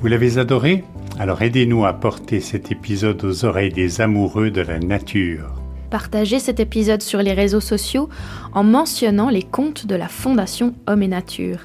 Vous 0.00 0.08
l'avez 0.08 0.38
adoré? 0.38 0.82
Alors 1.20 1.40
aidez-nous 1.40 1.86
à 1.86 1.92
porter 1.94 2.40
cet 2.40 2.72
épisode 2.72 3.24
aux 3.24 3.44
oreilles 3.44 3.72
des 3.72 4.00
amoureux 4.00 4.50
de 4.50 4.62
la 4.62 4.80
nature. 4.80 5.54
Partagez 5.88 6.40
cet 6.40 6.58
épisode 6.58 7.00
sur 7.00 7.22
les 7.22 7.32
réseaux 7.32 7.60
sociaux 7.60 8.08
en 8.52 8.64
mentionnant 8.64 9.30
les 9.30 9.44
comptes 9.44 9.86
de 9.86 9.94
la 9.94 10.08
Fondation 10.08 10.74
Homme 10.88 11.04
et 11.04 11.08
Nature. 11.08 11.60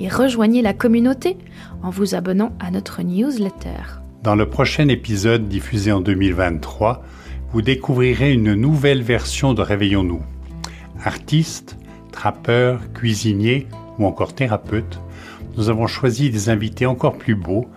Et 0.00 0.08
rejoignez 0.08 0.62
la 0.62 0.72
communauté 0.72 1.36
en 1.82 1.90
vous 1.90 2.14
abonnant 2.14 2.52
à 2.58 2.70
notre 2.70 3.02
newsletter. 3.02 4.00
Dans 4.22 4.34
le 4.34 4.48
prochain 4.48 4.88
épisode 4.88 5.46
diffusé 5.48 5.92
en 5.92 6.00
2023, 6.00 7.02
vous 7.52 7.62
découvrirez 7.62 8.32
une 8.32 8.54
nouvelle 8.54 9.02
version 9.02 9.52
de 9.52 9.60
Réveillons-nous. 9.60 10.22
Artistes, 11.04 11.76
trappeurs, 12.12 12.80
cuisiniers 12.94 13.66
ou 13.98 14.06
encore 14.06 14.34
thérapeutes, 14.34 14.98
nous 15.56 15.68
avons 15.68 15.86
choisi 15.86 16.30
des 16.30 16.48
invités 16.48 16.86
encore 16.86 17.18
plus 17.18 17.34
beaux, 17.34 17.68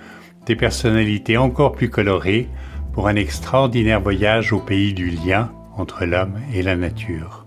des 0.45 0.55
personnalités 0.55 1.37
encore 1.37 1.73
plus 1.73 1.89
colorées 1.89 2.47
pour 2.93 3.07
un 3.07 3.15
extraordinaire 3.15 3.99
voyage 3.99 4.53
au 4.53 4.59
pays 4.59 4.93
du 4.93 5.09
lien 5.09 5.51
entre 5.75 6.05
l'homme 6.05 6.39
et 6.53 6.61
la 6.61 6.77
nature. 6.77 7.45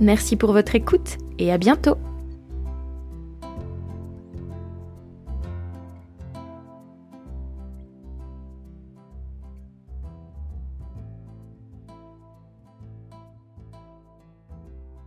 Merci 0.00 0.36
pour 0.36 0.52
votre 0.52 0.74
écoute 0.74 1.18
et 1.38 1.52
à 1.52 1.58
bientôt 1.58 1.98